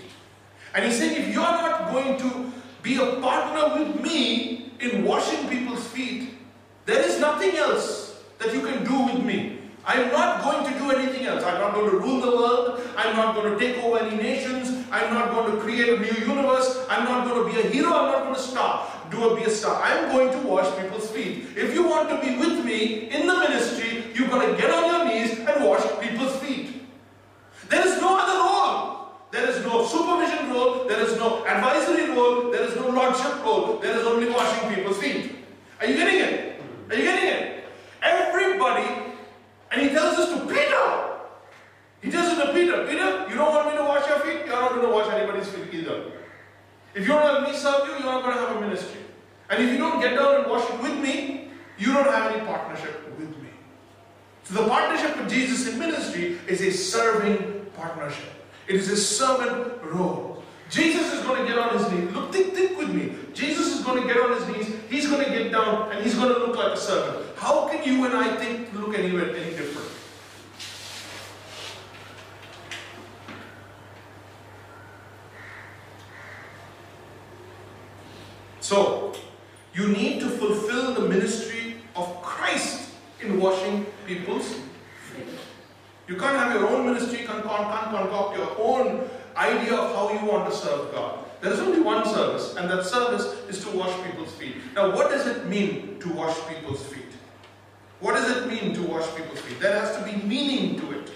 And 0.73 0.85
he's 0.85 0.97
saying, 0.97 1.21
if 1.21 1.33
you're 1.33 1.43
not 1.43 1.91
going 1.91 2.17
to 2.17 2.49
be 2.81 2.95
a 2.95 3.19
partner 3.19 3.77
with 3.77 4.01
me 4.01 4.71
in 4.79 5.03
washing 5.03 5.49
people's 5.49 5.85
feet, 5.85 6.29
there 6.85 7.01
is 7.01 7.19
nothing 7.19 7.57
else 7.57 8.23
that 8.39 8.53
you 8.53 8.61
can 8.61 8.85
do 8.85 9.03
with 9.03 9.25
me. 9.25 9.59
I'm 9.85 10.13
not 10.13 10.45
going 10.45 10.71
to 10.71 10.79
do 10.79 10.91
anything 10.91 11.25
else. 11.25 11.43
I'm 11.43 11.59
not 11.59 11.73
going 11.73 11.91
to 11.91 11.97
rule 11.97 12.21
the 12.21 12.31
world. 12.37 12.81
I'm 12.95 13.17
not 13.17 13.35
going 13.35 13.51
to 13.51 13.59
take 13.59 13.83
over 13.83 13.99
any 13.99 14.15
nations. 14.15 14.87
I'm 14.91 15.13
not 15.13 15.31
going 15.31 15.51
to 15.51 15.61
create 15.61 15.89
a 15.89 15.99
new 15.99 16.25
universe. 16.25 16.85
I'm 16.89 17.03
not 17.03 17.27
going 17.27 17.45
to 17.45 17.53
be 17.53 17.67
a 17.67 17.69
hero. 17.69 17.89
I'm 17.89 18.11
not 18.13 18.23
going 18.23 18.35
to 18.35 18.41
star, 18.41 18.87
do 19.11 19.29
a, 19.29 19.35
be 19.35 19.43
a 19.43 19.49
star. 19.49 19.81
I'm 19.81 20.11
going 20.11 20.31
to 20.31 20.47
wash 20.47 20.75
people's 20.77 21.09
feet. 21.11 21.45
If 21.55 21.73
you 21.73 21.87
want 21.87 22.09
to 22.09 22.21
be 22.21 22.37
with 22.37 22.63
me 22.65 23.09
in 23.09 23.27
the 23.27 23.35
ministry, 23.35 24.05
you've 24.13 24.29
got 24.29 24.45
to 24.45 24.55
get 24.57 24.69
on 24.71 24.85
your 24.85 25.05
knees 25.05 25.39
and 25.39 25.65
wash 25.65 25.83
people's 25.99 26.35
feet. 26.37 26.83
There 27.69 27.85
is 27.85 27.99
no 28.01 28.17
other 28.19 28.39
role. 28.39 29.09
There 29.31 29.49
is 29.49 29.63
no 29.65 29.85
supervision 29.85 30.51
role. 30.51 30.87
There 30.87 31.01
is 31.01 31.17
no 31.17 31.45
advisory 31.45 32.09
role. 32.11 32.51
There 32.51 32.63
is 32.63 32.75
no 32.75 32.89
lordship 32.89 33.43
role. 33.43 33.79
There 33.79 33.97
is 33.97 34.05
only 34.05 34.29
washing 34.29 34.73
people's 34.73 34.97
feet. 34.97 35.35
Are 35.79 35.85
you 35.85 35.95
getting 35.95 36.19
it? 36.21 36.61
Are 36.89 36.95
you 36.95 37.03
getting 37.03 37.29
it? 37.29 37.65
Everybody, 38.01 38.87
and 39.71 39.81
he 39.81 39.89
tells 39.89 40.15
this 40.17 40.29
to 40.29 40.45
Peter. 40.45 41.07
He 42.01 42.11
tells 42.11 42.37
it 42.37 42.45
to 42.45 42.53
Peter, 42.53 42.85
Peter, 42.87 43.27
you 43.29 43.35
don't 43.35 43.53
want 43.53 43.69
me 43.69 43.77
to 43.77 43.83
wash 43.83 44.07
your 44.07 44.19
feet? 44.19 44.45
You're 44.45 44.61
not 44.61 44.71
going 44.71 44.85
to 44.85 44.93
wash 44.93 45.11
anybody's 45.11 45.49
feet 45.49 45.73
either. 45.73 46.11
If 46.97 47.07
you 47.07 47.13
don't 47.13 47.31
let 47.31 47.43
me 47.43 47.55
serve 47.55 47.87
you, 47.87 47.93
you're 47.93 48.03
not 48.05 48.23
going 48.23 48.35
to 48.35 48.43
have 48.43 48.57
a 48.57 48.59
ministry. 48.59 49.01
And 49.51 49.63
if 49.63 49.71
you 49.71 49.77
don't 49.77 50.01
get 50.01 50.15
down 50.15 50.41
and 50.41 50.49
wash 50.49 50.67
it 50.67 50.81
with 50.81 50.97
me, 50.97 51.49
you 51.77 51.93
don't 51.93 52.07
have 52.07 52.31
any 52.31 52.43
partnership 52.43 53.15
with 53.19 53.29
me. 53.37 53.49
So 54.45 54.55
the 54.55 54.67
partnership 54.67 55.15
with 55.15 55.29
Jesus 55.29 55.67
in 55.71 55.77
ministry 55.77 56.39
is 56.47 56.59
a 56.61 56.71
serving 56.71 57.67
partnership. 57.75 58.31
It 58.67 58.77
is 58.77 58.89
a 58.89 58.97
servant 58.97 59.83
role. 59.83 60.41
Jesus 60.71 61.13
is 61.13 61.23
going 61.23 61.43
to 61.43 61.47
get 61.47 61.59
on 61.59 61.77
his 61.77 61.87
knees. 61.91 62.11
Look, 62.15 62.33
think, 62.33 62.55
think 62.55 62.79
with 62.79 62.89
me. 62.89 63.13
Jesus 63.35 63.77
is 63.77 63.85
going 63.85 64.01
to 64.01 64.11
get 64.11 64.17
on 64.19 64.35
his 64.35 64.47
knees. 64.47 64.75
He's 64.89 65.07
going 65.07 65.23
to 65.23 65.29
get 65.29 65.51
down 65.51 65.91
and 65.91 66.03
he's 66.03 66.15
going 66.15 66.33
to 66.33 66.39
look 66.39 66.57
like 66.57 66.71
a 66.71 66.77
servant. 66.77 67.27
How 67.37 67.69
can 67.69 67.83
you 67.83 68.05
and 68.05 68.15
I 68.15 68.35
think 68.37 68.73
look 68.73 68.97
anywhere 68.97 69.35
any 69.35 69.51
different? 69.51 69.86
So, 78.67 79.13
you 79.73 79.87
need 79.87 80.19
to 80.19 80.27
fulfill 80.27 80.93
the 80.93 81.07
ministry 81.07 81.77
of 81.95 82.21
Christ 82.21 82.89
in 83.21 83.39
washing 83.39 83.85
people's 84.05 84.55
feet. 85.07 85.39
You 86.09 86.17
can't 86.17 86.35
have 86.35 86.51
your 86.51 86.67
own 86.67 86.85
ministry, 86.85 87.19
can't, 87.19 87.45
can't 87.45 87.69
concoct 87.71 88.35
your 88.35 88.53
own 88.59 89.09
idea 89.37 89.73
of 89.73 89.95
how 89.95 90.11
you 90.11 90.29
want 90.29 90.51
to 90.51 90.57
serve 90.57 90.91
God. 90.91 91.19
There 91.39 91.53
is 91.53 91.61
only 91.61 91.79
one 91.79 92.05
service, 92.05 92.57
and 92.57 92.69
that 92.69 92.85
service 92.85 93.23
is 93.47 93.63
to 93.63 93.69
wash 93.71 93.95
people's 94.03 94.33
feet. 94.33 94.57
Now, 94.75 94.93
what 94.93 95.11
does 95.11 95.27
it 95.27 95.45
mean 95.45 95.97
to 96.01 96.09
wash 96.11 96.37
people's 96.49 96.83
feet? 96.87 97.13
What 98.01 98.15
does 98.15 98.29
it 98.35 98.47
mean 98.49 98.73
to 98.73 98.81
wash 98.81 99.07
people's 99.15 99.39
feet? 99.39 99.61
There 99.61 99.79
has 99.79 99.95
to 99.95 100.03
be 100.03 100.21
meaning 100.27 100.77
to 100.81 100.91
it. 100.91 101.09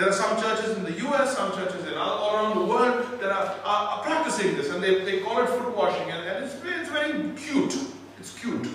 There 0.00 0.08
are 0.08 0.12
some 0.12 0.40
churches 0.40 0.78
in 0.78 0.84
the 0.84 0.96
US, 1.08 1.36
some 1.36 1.52
churches 1.52 1.86
in 1.86 1.92
all, 1.92 2.34
around 2.34 2.58
the 2.58 2.64
world 2.64 3.20
that 3.20 3.30
are, 3.30 3.54
are, 3.64 3.88
are, 3.88 4.02
practicing 4.02 4.56
this, 4.56 4.70
and 4.70 4.82
they, 4.82 5.04
they 5.04 5.20
call 5.20 5.42
it 5.42 5.48
foot 5.50 5.76
washing, 5.76 6.10
and, 6.10 6.26
and 6.26 6.44
it's, 6.44 6.54
it's 6.64 6.89
very 7.00 7.30
cute. 7.36 7.76
It's 8.18 8.38
cute. 8.38 8.68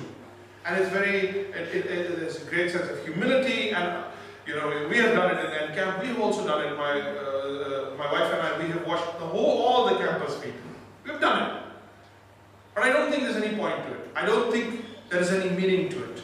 And 0.66 0.82
it's 0.82 0.90
very, 0.90 1.20
it, 1.20 1.76
it, 1.76 1.86
it, 1.86 2.20
there's 2.20 2.42
a 2.42 2.46
great 2.50 2.72
sense 2.72 2.90
of 2.90 3.04
humility, 3.04 3.70
and 3.70 4.04
you 4.48 4.56
know, 4.56 4.88
we 4.90 4.98
have 4.98 5.14
done 5.16 5.38
it 5.38 5.46
in 5.46 5.70
N 5.70 5.76
camp. 5.76 6.02
We 6.02 6.08
have 6.08 6.20
also 6.20 6.46
done 6.46 6.66
it. 6.66 6.78
My 6.78 7.00
uh, 7.00 7.96
my 7.98 8.12
wife 8.12 8.34
and 8.34 8.42
I, 8.42 8.58
we 8.60 8.68
have 8.70 8.86
washed 8.86 9.20
the 9.20 9.26
whole 9.26 9.64
all 9.64 9.90
the 9.90 9.96
campus 9.98 10.36
feet. 10.38 10.54
We've 11.04 11.20
done 11.20 11.50
it. 11.50 11.64
But 12.74 12.84
I 12.84 12.90
don't 12.94 13.12
think 13.12 13.24
there's 13.24 13.42
any 13.44 13.56
point 13.56 13.76
to 13.86 13.94
it. 13.94 14.10
I 14.16 14.26
don't 14.26 14.52
think 14.52 14.86
there 15.10 15.22
is 15.22 15.32
any 15.32 15.50
meaning 15.52 15.90
to 15.90 16.04
it. 16.12 16.24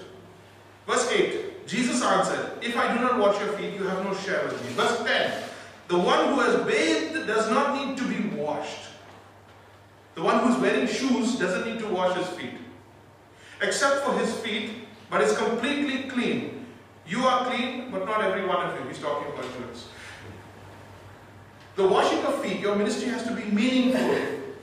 Verse 0.87 1.09
8, 1.11 1.67
Jesus 1.67 2.03
answered, 2.03 2.51
If 2.61 2.75
I 2.75 2.93
do 2.93 2.99
not 2.99 3.19
wash 3.19 3.39
your 3.39 3.53
feet, 3.53 3.73
you 3.75 3.83
have 3.83 4.03
no 4.03 4.13
share 4.15 4.43
with 4.43 4.61
me. 4.65 4.73
Verse 4.73 4.97
10, 5.03 5.43
the 5.87 5.97
one 5.97 6.29
who 6.29 6.39
has 6.41 6.55
bathed 6.65 7.25
does 7.25 7.49
not 7.49 7.75
need 7.75 7.97
to 7.97 8.03
be 8.03 8.35
washed. 8.35 8.90
The 10.15 10.21
one 10.21 10.39
who's 10.39 10.57
wearing 10.59 10.87
shoes 10.87 11.39
doesn't 11.39 11.65
need 11.65 11.79
to 11.79 11.87
wash 11.87 12.17
his 12.17 12.27
feet. 12.37 12.55
Except 13.61 14.03
for 14.03 14.17
his 14.17 14.33
feet, 14.39 14.87
but 15.09 15.21
is 15.21 15.37
completely 15.37 16.09
clean. 16.09 16.65
You 17.07 17.23
are 17.25 17.45
clean, 17.49 17.91
but 17.91 18.05
not 18.05 18.21
every 18.21 18.45
one 18.45 18.65
of 18.65 18.79
you. 18.79 18.87
He's 18.87 18.99
talking 18.99 19.31
about 19.31 19.45
Jews. 19.57 19.87
The 21.75 21.87
washing 21.87 22.23
of 22.25 22.41
feet, 22.41 22.59
your 22.59 22.75
ministry 22.75 23.09
has 23.09 23.23
to 23.23 23.33
be 23.33 23.43
meaningful, 23.43 24.17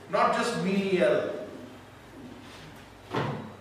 not 0.09 0.35
just 0.35 0.63
menial. 0.63 1.31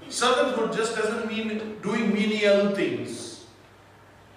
Servanthood 0.08 0.74
just 0.74 0.96
doesn't 0.96 1.28
mean 1.28 1.76
doing 1.82 2.12
menial 2.12 2.74
things. 2.74 3.44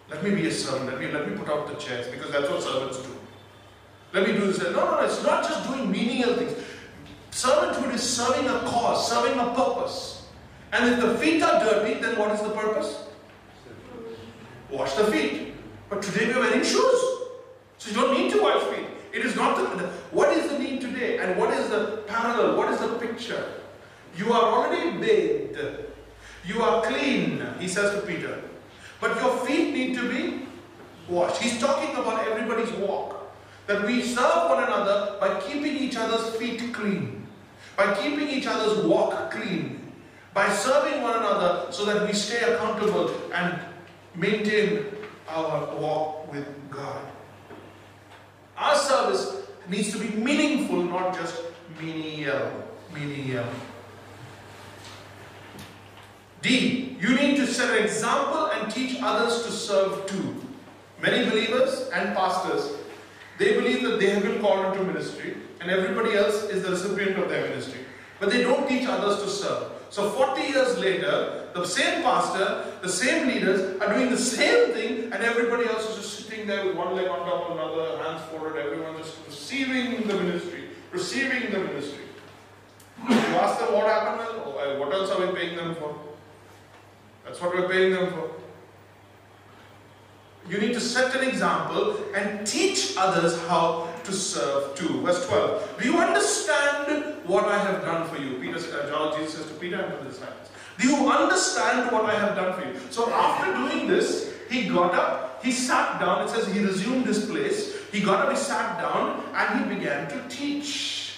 Let 0.09 0.23
me 0.23 0.31
be 0.31 0.47
a 0.47 0.51
servant. 0.51 0.91
Let 0.91 0.99
me 0.99 1.07
let 1.07 1.29
me 1.29 1.37
put 1.37 1.49
out 1.49 1.67
the 1.67 1.75
chairs 1.75 2.07
because 2.07 2.31
that's 2.31 2.49
what 2.49 2.61
servants 2.61 2.97
do. 2.97 3.15
Let 4.13 4.27
me 4.27 4.33
do 4.33 4.51
this. 4.51 4.59
No, 4.59 4.71
no, 4.71 4.91
no. 4.91 4.99
It's 4.99 5.23
not 5.23 5.43
just 5.47 5.67
doing 5.67 5.89
menial 5.89 6.35
things. 6.35 6.53
Servanthood 7.41 7.93
is 7.93 8.03
serving 8.03 8.47
a 8.47 8.59
cause, 8.59 9.09
serving 9.09 9.39
a 9.39 9.45
purpose. 9.55 10.27
And 10.71 10.93
if 10.93 10.99
the 11.01 11.17
feet 11.17 11.41
are 11.41 11.59
dirty, 11.59 11.99
then 11.99 12.17
what 12.19 12.31
is 12.31 12.41
the 12.41 12.51
purpose? 12.51 13.05
wash 14.69 14.93
the 14.93 15.05
feet. 15.05 15.53
But 15.89 16.01
today 16.01 16.27
we 16.27 16.33
are 16.33 16.39
wearing 16.39 16.63
shoes. 16.63 17.01
So 17.77 17.89
you 17.89 17.93
don't 17.93 18.17
need 18.17 18.31
to 18.31 18.41
wash 18.41 18.63
feet. 18.73 18.85
It 19.13 19.25
is 19.25 19.35
not 19.35 19.57
the, 19.57 19.87
what 20.11 20.37
is 20.37 20.49
the 20.51 20.59
need 20.59 20.81
today 20.81 21.17
and 21.17 21.37
what 21.37 21.53
is 21.53 21.69
the 21.69 22.03
parallel, 22.07 22.55
what 22.57 22.71
is 22.71 22.79
the 22.79 22.87
picture? 22.99 23.53
You 24.15 24.31
are 24.33 24.43
already 24.43 24.97
bathed. 24.97 25.59
You 26.45 26.61
are 26.61 26.83
clean, 26.83 27.43
he 27.59 27.67
says 27.67 27.93
to 27.95 28.01
Peter. 28.05 28.41
But 28.99 29.15
your 29.19 29.35
feet 29.45 29.73
need 29.73 29.95
to 29.95 30.09
be 30.09 30.47
washed. 31.09 31.41
He's 31.41 31.59
talking 31.59 31.95
about 31.95 32.27
everybody's 32.27 32.71
walk. 32.73 33.17
That 33.67 33.85
we 33.85 34.01
serve 34.01 34.49
one 34.49 34.63
another 34.63 35.17
by 35.19 35.39
keeping 35.41 35.75
each 35.75 35.95
other's 35.95 36.35
feet 36.35 36.73
clean, 36.73 37.20
by 37.75 37.93
keeping 37.95 38.29
each 38.29 38.47
other's 38.47 38.85
walk 38.85 39.31
clean, 39.31 39.91
by 40.33 40.49
serving 40.49 41.01
one 41.01 41.17
another 41.17 41.71
so 41.71 41.85
that 41.85 42.07
we 42.07 42.13
stay 42.13 42.41
accountable 42.53 43.11
and 43.33 43.59
maintain 44.15 44.85
our 45.27 45.75
walk 45.75 46.31
with 46.31 46.45
God. 46.69 47.01
Our 48.57 48.75
service 48.75 49.47
needs 49.67 49.91
to 49.93 49.99
be 49.99 50.09
meaningful, 50.15 50.83
not 50.83 51.15
just 51.15 51.41
menial. 51.79 52.51
Menial. 52.93 53.45
D. 56.41 56.97
You 56.99 57.15
need 57.15 57.37
to 57.37 57.47
set 57.47 57.77
an 57.77 57.83
example 57.83 58.47
and 58.47 58.71
teach 58.71 58.99
others 59.01 59.43
to 59.45 59.51
serve 59.51 60.05
too. 60.07 60.35
Many 61.01 61.29
believers 61.29 61.89
and 61.93 62.15
pastors, 62.15 62.73
they 63.37 63.53
believe 63.53 63.83
that 63.83 63.99
they 63.99 64.09
have 64.09 64.23
been 64.23 64.41
called 64.41 64.65
into 64.65 64.83
ministry 64.83 65.37
and 65.61 65.69
everybody 65.69 66.15
else 66.15 66.43
is 66.43 66.63
the 66.63 66.71
recipient 66.71 67.17
of 67.19 67.29
their 67.29 67.47
ministry. 67.47 67.81
But 68.19 68.31
they 68.31 68.43
don't 68.43 68.67
teach 68.67 68.87
others 68.87 69.21
to 69.23 69.29
serve. 69.29 69.71
So 69.89 70.09
40 70.11 70.41
years 70.41 70.77
later, 70.79 71.49
the 71.53 71.65
same 71.65 72.01
pastor, 72.01 72.65
the 72.81 72.89
same 72.89 73.27
leaders 73.27 73.79
are 73.81 73.93
doing 73.93 74.09
the 74.09 74.17
same 74.17 74.73
thing 74.73 75.03
and 75.11 75.23
everybody 75.23 75.65
else 75.67 75.89
is 75.89 75.95
just 75.97 76.25
sitting 76.25 76.47
there 76.47 76.65
with 76.65 76.75
one 76.75 76.95
leg 76.95 77.07
on 77.07 77.19
top 77.19 77.49
of 77.49 77.57
another, 77.57 78.01
hands 78.03 78.21
folded, 78.31 78.55
everyone 78.57 78.97
just 78.97 79.17
receiving 79.27 80.07
the 80.07 80.13
ministry, 80.13 80.69
receiving 80.91 81.51
the 81.51 81.59
ministry. 81.59 82.05
You 83.09 83.15
ask 83.15 83.59
them 83.59 83.73
what 83.73 83.87
happened, 83.87 84.43
well, 84.45 84.55
oh, 84.59 84.79
what 84.79 84.93
else 84.93 85.11
are 85.11 85.25
we 85.25 85.35
paying 85.35 85.57
them 85.57 85.75
for? 85.75 85.95
That's 87.25 87.41
what 87.41 87.55
we're 87.55 87.67
paying 87.67 87.93
them 87.93 88.11
for. 88.13 88.31
You 90.49 90.57
need 90.59 90.73
to 90.73 90.79
set 90.79 91.15
an 91.15 91.27
example 91.27 91.97
and 92.15 92.45
teach 92.47 92.95
others 92.97 93.39
how 93.47 93.89
to 94.05 94.13
serve 94.13 94.75
too. 94.75 95.01
Verse 95.01 95.27
12. 95.27 95.81
Do 95.81 95.91
you 95.91 95.97
understand 95.97 97.15
what 97.25 97.45
I 97.45 97.57
have 97.57 97.81
done 97.81 98.07
for 98.07 98.21
you? 98.21 98.39
Peter, 98.39 98.57
uh, 98.57 98.89
John, 98.89 99.17
Jesus 99.17 99.35
says 99.35 99.47
to 99.47 99.53
Peter 99.53 99.77
and 99.77 99.97
to 99.97 100.03
the 100.03 100.09
disciples. 100.09 100.49
Do 100.77 100.87
you 100.87 101.09
understand 101.09 101.91
what 101.91 102.05
I 102.05 102.15
have 102.15 102.35
done 102.35 102.59
for 102.59 102.67
you? 102.67 102.75
So 102.89 103.11
after 103.11 103.53
doing 103.53 103.87
this, 103.87 104.33
he 104.49 104.67
got 104.67 104.93
up, 104.93 105.43
he 105.43 105.51
sat 105.51 105.99
down. 105.99 106.25
It 106.25 106.29
says 106.29 106.47
he 106.47 106.59
resumed 106.59 107.05
his 107.05 107.25
place. 107.25 107.77
He 107.91 108.01
got 108.01 108.25
up, 108.25 108.31
he 108.31 108.37
sat 108.37 108.79
down, 108.79 109.23
and 109.33 109.59
he 109.59 109.75
began 109.75 110.09
to 110.09 110.27
teach. 110.29 111.15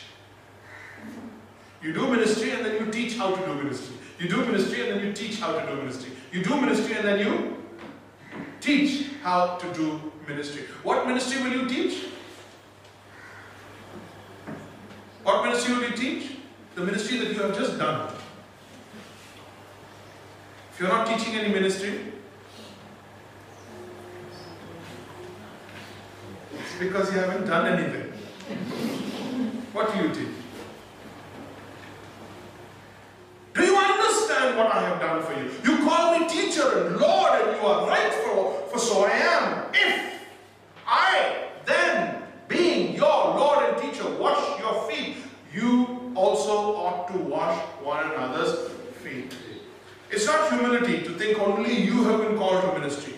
You 1.82 1.94
do 1.94 2.08
ministry 2.08 2.52
and 2.52 2.66
then 2.66 2.86
you 2.86 2.92
teach 2.92 3.18
how 3.18 3.36
to 3.36 3.46
do 3.46 3.56
ministry. 3.56 3.96
You 4.18 4.30
do 4.30 4.46
ministry 4.46 4.90
and 4.90 5.00
then 5.00 5.06
you 5.06 5.14
teach 5.14 5.40
how 5.40 5.52
to 5.52 5.66
do 5.66 5.76
ministry. 5.76 6.12
You 6.32 6.44
do 6.44 6.62
ministry 6.62 6.96
and 6.96 7.06
then 7.06 7.20
you 7.20 7.58
teach 8.62 9.08
how 9.22 9.58
to 9.58 9.74
do 9.74 10.12
ministry. 10.28 10.64
What 10.84 11.08
ministry 11.08 11.42
will 11.44 11.52
you 11.52 11.68
teach? 11.68 12.06
What 15.24 15.44
ministry 15.44 15.52
will 15.52 15.53
you 15.68 15.90
teach? 15.96 16.32
The 16.76 16.82
ministry 16.82 17.20
that 17.20 17.32
you 17.32 17.40
have 17.40 17.56
just 17.58 17.78
done. 17.78 18.12
If 20.74 20.80
you're 20.80 20.90
not 20.90 21.06
teaching 21.06 21.36
any 21.36 21.54
ministry, 21.54 22.00
it's 26.52 26.80
because 26.80 27.14
you 27.14 27.20
haven't 27.20 27.46
done 27.46 27.68
anything. 27.68 28.12
What 29.72 29.94
do 29.94 30.04
you 30.04 30.14
teach? 30.14 30.34
Do 33.54 33.64
you 33.64 33.76
understand 33.76 34.58
what 34.58 34.74
I 34.74 34.82
have 34.82 35.00
done 35.00 35.22
for 35.22 35.34
you? 35.40 35.52
You 35.64 35.88
call 35.88 36.20
me 36.20 36.28
teacher 36.28 36.88
and 36.88 36.98
Lord, 36.98 37.40
and 37.40 37.56
you 37.56 37.68
are 37.68 37.88
right 37.88 38.12
for, 38.26 38.68
for 38.72 38.80
so 38.80 39.06
I 39.06 39.12
am. 39.12 39.66
If 39.74 40.22
I 40.88 41.50
then, 41.66 42.24
being 42.48 42.96
your 42.96 43.06
Lord 43.08 43.70
and 43.70 43.78
teacher, 43.82 44.10
wash 44.16 44.60
your 44.60 44.90
feet, 44.90 45.18
you 45.54 46.12
also 46.16 46.76
ought 46.76 47.08
to 47.10 47.18
wash 47.20 47.60
one 47.84 48.12
another's 48.12 48.72
feet. 49.04 49.36
It's 50.24 50.32
not 50.32 50.54
humility 50.54 51.04
to 51.04 51.10
think 51.20 51.38
only 51.38 51.82
you 51.82 52.06
have 52.06 52.22
been 52.22 52.38
called 52.38 52.64
to 52.64 52.80
ministry. 52.80 53.16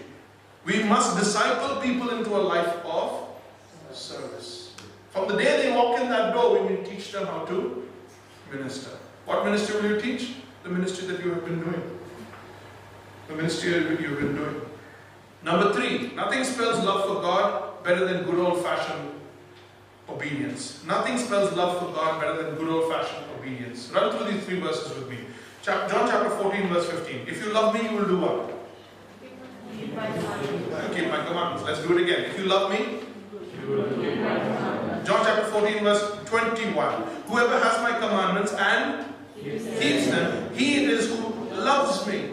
We 0.65 0.81
must 0.81 1.15
disciple 1.15 1.79
people 1.79 2.09
into 2.09 2.35
a 2.35 2.41
life 2.41 2.83
of 2.83 3.27
service. 3.91 4.73
From 5.11 5.27
the 5.27 5.37
day 5.37 5.61
they 5.61 5.75
walk 5.75 6.01
in 6.01 6.09
that 6.09 6.33
door, 6.33 6.59
we 6.59 6.75
will 6.75 6.83
teach 6.83 7.11
them 7.11 7.27
how 7.27 7.45
to 7.45 7.87
minister. 8.51 8.89
What 9.25 9.45
ministry 9.45 9.79
will 9.79 9.91
you 9.91 10.01
teach? 10.01 10.33
The 10.63 10.69
ministry 10.71 11.05
that 11.09 11.23
you 11.23 11.29
have 11.29 11.45
been 11.45 11.59
doing. 11.59 11.99
The 13.27 13.35
ministry 13.35 13.69
that 13.69 14.01
you 14.01 14.07
have 14.07 14.17
been 14.17 14.35
doing. 14.35 14.61
Number 15.43 15.73
three, 15.73 16.11
nothing 16.15 16.43
spells 16.43 16.83
love 16.83 17.05
for 17.05 17.21
God 17.21 17.83
better 17.83 18.03
than 18.03 18.23
good 18.23 18.39
old 18.39 18.63
fashioned 18.63 19.11
obedience. 20.09 20.83
Nothing 20.87 21.19
spells 21.19 21.53
love 21.53 21.77
for 21.77 21.93
God 21.93 22.19
better 22.19 22.41
than 22.41 22.55
good 22.55 22.67
old 22.67 22.91
fashioned 22.91 23.25
obedience. 23.39 23.91
Run 23.91 24.11
through 24.11 24.31
these 24.31 24.43
three 24.43 24.59
verses 24.59 24.89
with 24.97 25.07
me. 25.07 25.19
John 25.65 25.89
chapter 25.89 26.29
14, 26.29 26.67
verse 26.67 26.87
15. 26.91 27.27
If 27.27 27.43
you 27.43 27.51
love 27.51 27.73
me, 27.73 27.89
you 27.89 27.97
will 27.97 28.05
do 28.05 28.19
what? 28.19 28.53
Keep 29.75 29.95
my 29.95 31.25
commandments. 31.25 31.63
Let's 31.63 31.81
do 31.81 31.97
it 31.97 32.03
again. 32.03 32.25
If 32.25 32.37
you 32.37 32.45
love 32.45 32.69
me, 32.69 32.99
John 35.03 35.25
chapter 35.25 35.45
14, 35.45 35.83
verse 35.83 36.19
21. 36.25 37.03
Whoever 37.25 37.57
has 37.57 37.81
my 37.81 37.97
commandments 37.97 38.53
and 38.53 39.05
keeps 39.41 40.05
them, 40.05 40.53
he 40.53 40.83
it 40.83 40.89
is 40.91 41.09
who 41.09 41.33
loves 41.55 42.05
me. 42.05 42.29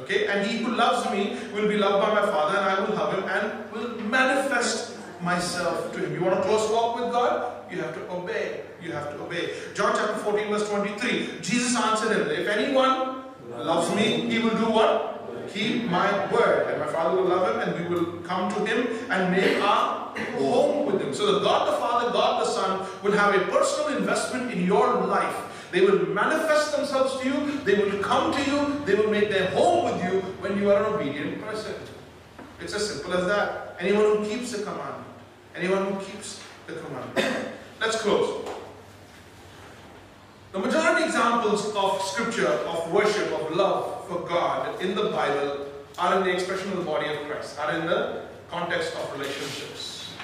Okay, 0.00 0.26
and 0.26 0.44
he 0.44 0.58
who 0.58 0.72
loves 0.74 1.08
me 1.12 1.38
will 1.54 1.68
be 1.68 1.76
loved 1.76 2.04
by 2.04 2.20
my 2.20 2.26
Father, 2.26 2.58
and 2.58 2.66
I 2.66 2.80
will 2.80 2.96
love 2.96 3.14
him 3.14 3.28
and 3.28 3.72
will 3.72 3.94
manifest 4.08 4.96
myself 5.22 5.92
to 5.92 6.00
him. 6.00 6.14
You 6.14 6.24
want 6.24 6.40
a 6.40 6.42
close 6.42 6.68
walk 6.68 6.96
with 6.98 7.12
God? 7.12 7.70
You 7.70 7.80
have 7.80 7.94
to 7.94 8.10
obey. 8.10 8.62
You 8.88 8.94
have 8.94 9.12
to 9.12 9.22
obey. 9.22 9.50
John 9.74 9.92
chapter 9.94 10.16
14, 10.16 10.48
verse 10.48 10.66
23. 10.70 11.40
Jesus 11.42 11.76
answered 11.76 12.16
him, 12.16 12.30
If 12.30 12.48
anyone 12.48 13.22
loves 13.50 13.94
me, 13.94 14.30
he 14.30 14.38
will 14.38 14.56
do 14.56 14.64
what? 14.64 15.50
Keep 15.52 15.90
my 15.90 16.32
word. 16.32 16.70
And 16.70 16.80
my 16.80 16.86
Father 16.86 17.20
will 17.20 17.28
love 17.28 17.52
him, 17.52 17.68
and 17.68 17.78
we 17.78 17.94
will 17.94 18.20
come 18.22 18.50
to 18.50 18.64
him 18.64 18.88
and 19.10 19.30
make 19.30 19.62
our 19.62 20.16
home 20.38 20.86
with 20.86 21.02
him. 21.02 21.12
So 21.12 21.38
the 21.38 21.40
God 21.40 21.68
the 21.68 21.76
Father, 21.76 22.12
God 22.12 22.46
the 22.46 22.50
Son 22.50 22.88
will 23.02 23.12
have 23.12 23.34
a 23.34 23.44
personal 23.52 23.98
investment 23.98 24.52
in 24.52 24.64
your 24.64 25.04
life. 25.04 25.36
They 25.70 25.82
will 25.82 26.06
manifest 26.06 26.74
themselves 26.74 27.20
to 27.20 27.28
you, 27.28 27.60
they 27.64 27.74
will 27.74 28.02
come 28.02 28.32
to 28.32 28.50
you, 28.50 28.82
they 28.86 28.94
will 28.94 29.10
make 29.10 29.28
their 29.28 29.50
home 29.50 29.84
with 29.84 30.02
you 30.02 30.20
when 30.40 30.56
you 30.56 30.70
are 30.70 30.82
an 30.82 30.94
obedient 30.94 31.42
person. 31.42 31.74
It's 32.58 32.72
as 32.72 32.88
simple 32.88 33.12
as 33.12 33.26
that. 33.26 33.76
Anyone 33.80 34.16
who 34.16 34.26
keeps 34.26 34.52
the 34.52 34.62
commandment. 34.62 35.04
Anyone 35.54 35.92
who 35.92 36.00
keeps 36.06 36.42
the 36.66 36.72
commandment. 36.72 37.48
Let's 37.80 38.00
close. 38.00 38.48
The 40.50 40.58
majority 40.58 41.04
examples 41.04 41.74
of 41.76 42.00
scripture, 42.00 42.48
of 42.48 42.90
worship, 42.90 43.30
of 43.32 43.54
love 43.54 44.08
for 44.08 44.20
God 44.20 44.80
in 44.80 44.94
the 44.94 45.10
Bible 45.10 45.66
are 45.98 46.16
in 46.16 46.24
the 46.24 46.32
expression 46.32 46.72
of 46.72 46.78
the 46.78 46.84
body 46.84 47.06
of 47.12 47.26
Christ, 47.26 47.58
are 47.58 47.76
in 47.76 47.86
the 47.86 48.22
context 48.50 48.94
of 48.96 49.12
relationships. 49.12 50.14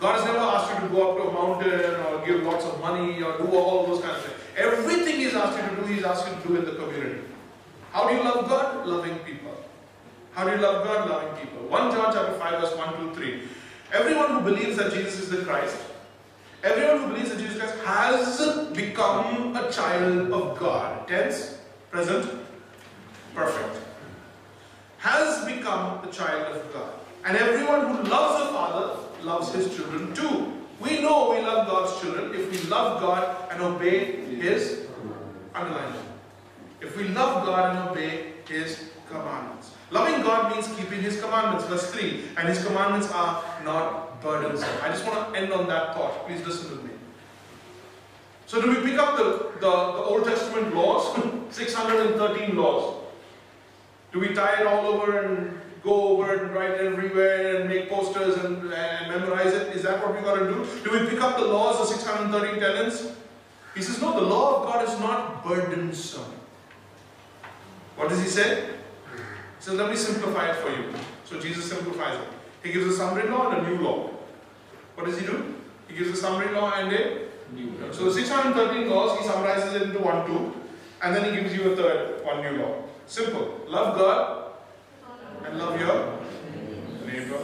God 0.00 0.16
has 0.16 0.24
never 0.26 0.38
asked 0.38 0.74
you 0.74 0.86
to 0.86 0.94
go 0.94 1.12
up 1.12 1.16
to 1.16 1.28
a 1.28 1.32
mountain 1.32 1.94
or 2.06 2.26
give 2.26 2.42
lots 2.42 2.66
of 2.66 2.78
money 2.80 3.22
or 3.22 3.38
do 3.38 3.56
all 3.56 3.86
those 3.86 4.02
kinds 4.02 4.18
of 4.18 4.24
things. 4.24 4.40
Everything 4.56 5.16
He's 5.16 5.34
asked 5.34 5.56
you 5.56 5.76
to 5.76 5.82
do, 5.82 5.94
He's 5.94 6.04
asked 6.04 6.28
you 6.28 6.34
to 6.34 6.48
do 6.48 6.56
in 6.56 6.64
the 6.66 6.72
community. 6.72 7.22
How 7.92 8.08
do 8.08 8.14
you 8.14 8.22
love 8.22 8.48
God? 8.48 8.86
Loving 8.86 9.18
people. 9.20 9.54
How 10.32 10.44
do 10.44 10.50
you 10.50 10.60
love 10.60 10.84
God? 10.84 11.08
Loving 11.08 11.40
people. 11.40 11.68
1 11.68 11.90
John 11.92 12.12
chapter 12.12 12.34
5, 12.38 12.60
verse 12.60 12.76
1, 12.76 13.14
2, 13.14 13.14
3. 13.14 13.42
Everyone 13.94 14.30
who 14.32 14.40
believes 14.40 14.76
that 14.76 14.92
Jesus 14.92 15.20
is 15.20 15.30
the 15.30 15.44
Christ, 15.44 15.76
everyone 16.62 16.98
who 16.98 17.08
believes 17.08 17.30
in 17.32 17.38
Jesus 17.38 17.58
Christ 17.58 17.84
has 17.84 18.66
become 18.68 19.56
a 19.56 19.70
child 19.70 20.32
of 20.32 20.58
God. 20.58 21.08
Tense, 21.08 21.58
present, 21.90 22.30
perfect. 23.34 23.80
Has 24.98 25.44
become 25.44 26.06
a 26.06 26.12
child 26.12 26.56
of 26.56 26.72
God. 26.72 26.92
And 27.24 27.36
everyone 27.36 27.94
who 27.94 28.02
loves 28.10 28.46
the 28.46 28.52
Father 28.52 28.96
loves 29.22 29.52
his 29.52 29.74
children 29.76 30.14
too. 30.14 30.52
We 30.82 31.00
know 31.00 31.30
we 31.30 31.40
love 31.40 31.68
God's 31.68 32.00
children 32.00 32.34
if 32.34 32.50
we 32.50 32.68
love 32.68 33.00
God 33.00 33.52
and 33.52 33.62
obey 33.62 34.24
His 34.36 34.86
underline. 35.54 35.94
If 36.80 36.96
we 36.96 37.04
love 37.08 37.46
God 37.46 37.76
and 37.76 37.88
obey 37.90 38.32
His 38.48 38.90
commandments. 39.08 39.70
Loving 39.92 40.22
God 40.22 40.54
means 40.54 40.66
keeping 40.74 41.02
His 41.02 41.20
commandments. 41.20 41.66
Verse 41.66 41.90
3. 41.90 42.24
And 42.38 42.48
His 42.48 42.64
commandments 42.64 43.12
are 43.12 43.44
not 43.62 44.20
burdensome. 44.22 44.68
I 44.82 44.88
just 44.88 45.06
want 45.06 45.32
to 45.32 45.38
end 45.38 45.52
on 45.52 45.68
that 45.68 45.94
thought. 45.94 46.26
Please 46.26 46.44
listen 46.46 46.76
to 46.76 46.82
me. 46.82 46.90
So 48.46 48.60
do 48.60 48.68
we 48.70 48.76
pick 48.90 48.98
up 48.98 49.16
the, 49.16 49.52
the, 49.60 49.70
the 49.70 50.02
Old 50.02 50.24
Testament 50.24 50.74
laws? 50.74 51.14
613 51.50 52.56
laws. 52.56 53.02
Do 54.12 54.20
we 54.20 54.34
tie 54.34 54.60
it 54.60 54.66
all 54.66 54.86
over 54.86 55.20
and 55.20 55.60
go 55.82 56.08
over 56.08 56.34
it 56.34 56.42
and 56.42 56.54
write 56.54 56.70
it 56.70 56.80
everywhere 56.80 57.56
and 57.56 57.68
make 57.68 57.90
posters 57.90 58.42
and, 58.44 58.72
and 58.72 59.10
memorize 59.10 59.52
it? 59.52 59.76
Is 59.76 59.82
that 59.82 60.02
what 60.02 60.14
we 60.14 60.22
got 60.22 60.38
to 60.38 60.46
do? 60.46 60.66
Do 60.84 60.98
we 60.98 61.08
pick 61.08 61.20
up 61.20 61.38
the 61.38 61.44
laws, 61.46 61.78
the 61.78 61.96
613 61.96 62.60
tenets? 62.60 63.12
He 63.74 63.82
says, 63.82 64.00
no, 64.00 64.12
the 64.12 64.26
law 64.26 64.62
of 64.62 64.72
God 64.72 64.88
is 64.88 64.98
not 65.00 65.44
burdensome. 65.44 66.32
What 67.96 68.08
does 68.08 68.22
he 68.22 68.28
say? 68.28 68.71
Says, 69.62 69.74
let 69.74 69.90
me 69.90 69.96
simplify 69.96 70.50
it 70.50 70.56
for 70.56 70.70
you. 70.70 70.92
So 71.24 71.38
Jesus 71.38 71.70
simplifies 71.70 72.18
it. 72.18 72.28
He 72.64 72.72
gives 72.72 72.84
a 72.86 72.96
summary 72.96 73.28
law 73.28 73.52
and 73.52 73.64
a 73.64 73.70
new 73.70 73.80
law. 73.80 74.10
What 74.96 75.06
does 75.06 75.20
he 75.20 75.24
do? 75.24 75.54
He 75.86 75.94
gives 75.94 76.10
a 76.10 76.16
summary 76.16 76.52
law 76.52 76.72
and 76.74 76.92
a 76.92 77.22
New 77.54 77.70
law. 77.78 77.92
so 77.92 78.06
the 78.06 78.12
613 78.12 78.90
laws, 78.90 79.18
he 79.20 79.24
summarizes 79.24 79.74
it 79.74 79.82
into 79.82 80.00
one, 80.00 80.26
two, 80.26 80.52
and 81.02 81.14
then 81.14 81.32
he 81.32 81.40
gives 81.40 81.54
you 81.54 81.70
a 81.70 81.76
third, 81.76 82.24
one 82.24 82.40
new 82.40 82.62
law. 82.62 82.82
Simple. 83.06 83.60
Love 83.68 83.96
God 83.96 84.52
and 85.44 85.58
love 85.58 85.78
your 85.78 86.18
neighbor 87.06 87.38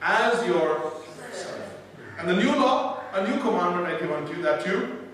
as 0.00 0.46
yourself. 0.46 1.76
And 2.18 2.26
the 2.26 2.36
new 2.36 2.54
law, 2.56 3.02
a 3.12 3.28
new 3.28 3.38
commandment 3.40 3.86
I 3.86 4.00
give 4.00 4.10
unto 4.10 4.34
you 4.34 4.42
that 4.42 4.64
you 4.64 5.08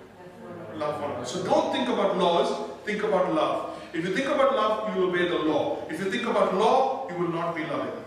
love 0.76 1.00
one 1.00 1.10
another. 1.10 1.26
So 1.26 1.42
don't 1.42 1.72
think 1.72 1.88
about 1.88 2.16
laws, 2.18 2.70
think 2.84 3.02
about 3.02 3.34
love. 3.34 3.75
If 3.96 4.04
you 4.04 4.14
think 4.14 4.28
about 4.28 4.54
love, 4.54 4.94
you 4.94 5.00
will 5.00 5.08
obey 5.08 5.26
the 5.26 5.38
law. 5.38 5.78
If 5.88 5.98
you 5.98 6.10
think 6.10 6.26
about 6.26 6.54
law, 6.54 7.08
you 7.08 7.16
will 7.16 7.30
not 7.30 7.56
be 7.56 7.62
loving. 7.64 8.04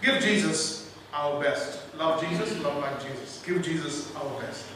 Give 0.00 0.22
Jesus 0.22 0.94
our 1.12 1.42
best. 1.42 1.80
Love 1.96 2.20
Jesus, 2.22 2.56
love 2.62 2.80
like 2.80 3.02
Jesus. 3.02 3.42
Give 3.44 3.60
Jesus 3.60 4.14
our 4.14 4.40
best. 4.40 4.66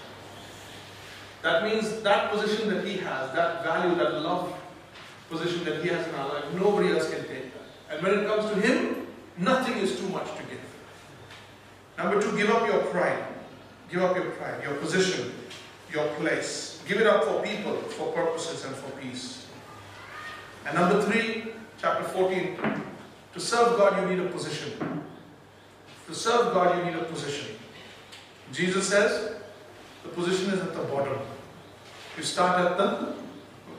That 1.42 1.62
means 1.62 2.02
that 2.02 2.32
position 2.32 2.68
that 2.70 2.84
he 2.84 2.96
has, 2.96 3.32
that 3.32 3.62
value, 3.62 3.94
that 3.94 4.22
love 4.22 4.52
position 5.30 5.64
that 5.66 5.84
he 5.84 5.88
has 5.90 6.04
in 6.08 6.16
our 6.16 6.34
life, 6.34 6.44
nobody 6.54 6.90
else 6.90 7.08
can 7.08 7.22
take 7.28 7.52
that. 7.54 7.94
And 7.94 8.02
when 8.02 8.18
it 8.18 8.26
comes 8.26 8.50
to 8.50 8.60
him, 8.60 9.06
nothing 9.38 9.76
is 9.78 10.00
too 10.00 10.08
much 10.08 10.26
to 10.36 10.42
give. 10.50 10.58
Number 11.96 12.20
two, 12.20 12.36
give 12.36 12.50
up 12.50 12.66
your 12.66 12.80
pride. 12.86 13.31
Give 13.92 14.02
up 14.02 14.16
your 14.16 14.30
pride, 14.30 14.62
your 14.62 14.72
position, 14.76 15.34
your 15.92 16.06
place. 16.14 16.82
Give 16.88 16.98
it 16.98 17.06
up 17.06 17.24
for 17.24 17.42
people, 17.42 17.74
for 17.76 18.10
purposes, 18.12 18.64
and 18.64 18.74
for 18.74 18.90
peace. 18.92 19.46
And 20.64 20.74
number 20.76 21.02
three, 21.02 21.52
chapter 21.78 22.04
14, 22.04 22.56
to 23.34 23.40
serve 23.40 23.76
God, 23.76 24.00
you 24.00 24.16
need 24.16 24.24
a 24.24 24.30
position. 24.30 25.04
To 26.06 26.14
serve 26.14 26.54
God, 26.54 26.78
you 26.78 26.90
need 26.90 26.98
a 26.98 27.04
position. 27.04 27.54
Jesus 28.50 28.88
says 28.88 29.34
the 30.04 30.08
position 30.08 30.54
is 30.54 30.60
at 30.60 30.72
the 30.72 30.84
bottom. 30.84 31.18
You 32.16 32.22
start 32.22 32.72
at 32.72 32.78
the 32.78 33.14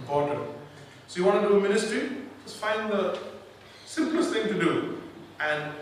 bottom. 0.07 0.45
So 1.07 1.21
you 1.21 1.25
want 1.25 1.41
to 1.41 1.47
do 1.47 1.57
a 1.57 1.59
ministry? 1.59 2.09
Just 2.43 2.57
find 2.57 2.91
the 2.91 3.17
simplest 3.87 4.31
thing 4.31 4.47
to 4.47 4.59
do 4.59 5.01
and 5.39 5.73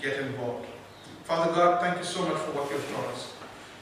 get 0.00 0.20
involved. 0.20 0.66
Father 1.24 1.52
God, 1.52 1.80
thank 1.80 1.98
you 1.98 2.04
so 2.04 2.22
much 2.22 2.38
for 2.38 2.52
what 2.52 2.70
you've 2.70 2.88
taught 2.92 3.06
us. 3.06 3.39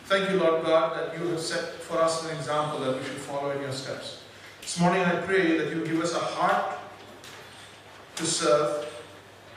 Thank 0.08 0.30
you, 0.30 0.38
Lord 0.38 0.64
God, 0.64 0.96
that 0.96 1.18
you 1.18 1.28
have 1.28 1.38
set 1.38 1.64
for 1.82 1.98
us 1.98 2.24
an 2.24 2.34
example 2.34 2.80
that 2.80 2.96
we 2.96 3.04
should 3.04 3.18
follow 3.18 3.50
in 3.50 3.60
your 3.60 3.72
steps. 3.72 4.22
This 4.62 4.80
morning 4.80 5.02
I 5.02 5.16
pray 5.16 5.58
that 5.58 5.68
you 5.68 5.84
give 5.84 6.00
us 6.00 6.14
a 6.14 6.18
heart 6.18 6.78
to 8.16 8.24
serve 8.24 8.86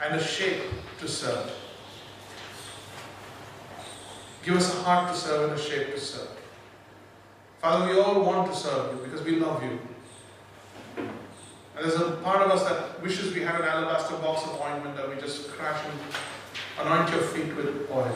and 0.04 0.14
a 0.14 0.22
shape 0.22 0.60
to 1.00 1.08
serve. 1.08 1.50
Give 4.44 4.54
us 4.56 4.78
a 4.78 4.82
heart 4.82 5.10
to 5.14 5.18
serve 5.18 5.52
and 5.52 5.58
a 5.58 5.62
shape 5.62 5.94
to 5.94 5.98
serve. 5.98 6.28
Father, 7.62 7.90
we 7.90 7.98
all 7.98 8.22
want 8.22 8.52
to 8.52 8.54
serve 8.54 8.94
you 8.94 9.04
because 9.04 9.22
we 9.22 9.36
love 9.36 9.62
you. 9.62 9.78
And 10.98 11.08
there's 11.78 11.98
a 11.98 12.10
part 12.16 12.42
of 12.42 12.50
us 12.50 12.62
that 12.64 13.02
wishes 13.02 13.32
we 13.32 13.40
had 13.40 13.58
an 13.58 13.66
alabaster 13.66 14.16
box 14.16 14.42
of 14.44 14.60
ointment 14.60 14.98
that 14.98 15.08
we 15.08 15.18
just 15.18 15.48
crash 15.52 15.82
and 15.86 16.86
anoint 16.86 17.08
your 17.08 17.22
feet 17.22 17.56
with 17.56 17.90
oil. 17.90 18.14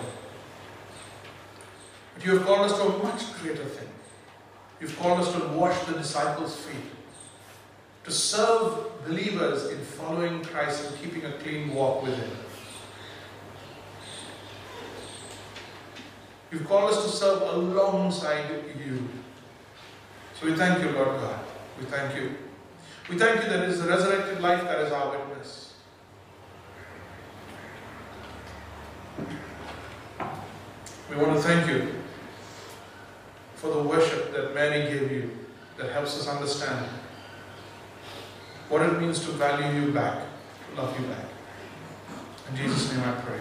But 2.16 2.24
you 2.24 2.38
have 2.38 2.46
called 2.46 2.70
us 2.70 2.78
to 2.78 2.84
a 2.84 3.02
much 3.02 3.42
greater 3.42 3.64
thing. 3.64 3.88
You've 4.80 4.98
called 4.98 5.20
us 5.20 5.32
to 5.34 5.48
wash 5.48 5.78
the 5.84 5.92
disciples' 5.92 6.56
feet, 6.56 6.90
to 8.04 8.10
serve 8.10 9.04
believers 9.06 9.70
in 9.70 9.78
following 9.78 10.42
Christ 10.42 10.86
and 10.86 10.98
keeping 10.98 11.24
a 11.26 11.32
clean 11.38 11.74
walk 11.74 12.02
with 12.02 12.16
Him. 12.16 12.30
You've 16.50 16.66
called 16.66 16.92
us 16.92 17.04
to 17.04 17.10
serve 17.10 17.42
alongside 17.42 18.48
you. 18.78 19.08
So 20.40 20.46
we 20.46 20.54
thank 20.54 20.82
you, 20.82 20.90
Lord 20.90 21.20
God. 21.20 21.40
We 21.78 21.84
thank 21.84 22.14
you. 22.14 22.34
We 23.10 23.18
thank 23.18 23.42
you 23.42 23.50
that 23.50 23.62
it 23.64 23.68
is 23.70 23.82
the 23.82 23.88
resurrected 23.88 24.40
life 24.40 24.62
that 24.62 24.80
is 24.80 24.92
our 24.92 25.10
witness. 25.10 25.74
We 31.10 31.16
want 31.16 31.34
to 31.34 31.42
thank 31.42 31.68
you 31.68 31.95
for 33.56 33.68
the 33.68 33.82
worship 33.82 34.32
that 34.32 34.54
Mary 34.54 34.90
gave 34.92 35.10
you 35.10 35.30
that 35.78 35.90
helps 35.90 36.18
us 36.18 36.28
understand 36.28 36.86
what 38.68 38.82
it 38.82 39.00
means 39.00 39.24
to 39.24 39.30
value 39.32 39.80
you 39.80 39.92
back, 39.92 40.26
to 40.70 40.82
love 40.82 40.98
you 41.00 41.06
back. 41.06 41.24
In 42.50 42.56
Jesus' 42.56 42.92
name 42.92 43.02
I 43.02 43.12
pray. 43.20 43.40